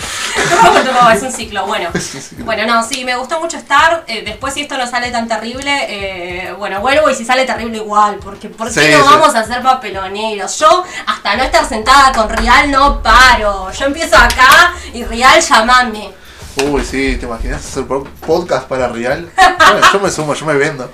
¿Cómo 0.61 0.73
que 0.75 0.81
tocó? 0.81 1.11
Es 1.11 1.23
un 1.23 1.33
ciclo, 1.33 1.67
bueno. 1.67 1.91
Bueno, 2.39 2.65
no, 2.67 2.83
sí, 2.87 3.05
me 3.05 3.17
gustó 3.17 3.41
mucho 3.41 3.57
estar. 3.57 4.05
eh, 4.07 4.23
después, 4.25 4.55
si 4.55 4.63
esto 4.63 4.77
no 4.79 4.87
sale 4.87 5.11
tan 5.11 5.27
terrible, 5.29 5.71
eh, 5.89 6.53
bueno, 6.59 6.81
vuelvo 6.81 7.11
y 7.11 7.15
si 7.15 7.25
sale 7.25 7.45
terrible 7.45 7.79
igual. 7.79 8.19
Porque 8.23 8.49
¿por 8.49 8.69
qué 8.73 8.75
Sí, 8.81 8.93
no 8.93 8.99
sí. 8.99 9.05
vamos 9.11 9.35
a 9.35 9.45
ser 9.45 9.63
papeloneros? 9.63 10.59
Yo, 10.59 10.85
hasta 11.07 11.37
no 11.37 11.43
estar 11.43 11.69
sentada 11.69 12.13
con 12.13 12.29
Real, 12.29 12.71
no 12.71 13.03
paro. 13.03 13.71
Yo 13.73 13.87
empiezo 13.87 14.17
acá 14.17 14.75
y 14.93 15.05
Real, 15.05 15.41
llamame. 15.41 16.13
Uy, 16.71 16.83
sí, 16.85 17.17
¿te 17.19 17.27
imaginas 17.27 17.65
hacer 17.67 17.85
po- 17.87 18.05
podcast 18.27 18.67
para 18.69 18.89
Real? 18.89 19.29
Bueno, 19.67 19.87
yo 19.93 20.01
me 20.01 20.11
sumo, 20.13 20.33
yo 20.35 20.47
me 20.47 20.55
vendo. 20.55 20.89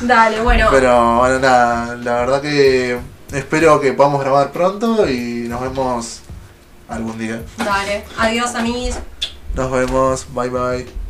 Dale, 0.00 0.40
bueno. 0.40 0.68
Pero 0.70 1.18
bueno, 1.18 1.38
nada, 1.38 1.94
la 1.96 2.12
verdad 2.14 2.40
que 2.40 2.98
espero 3.32 3.78
que 3.80 3.92
podamos 3.92 4.22
grabar 4.22 4.52
pronto 4.52 5.06
y 5.08 5.44
nos 5.48 5.60
vemos 5.60 6.20
algún 6.88 7.18
día. 7.18 7.42
Dale. 7.58 8.04
Adiós, 8.18 8.54
amigos. 8.54 8.96
Nos 9.54 9.70
vemos, 9.70 10.26
bye 10.34 10.50
bye. 10.50 11.05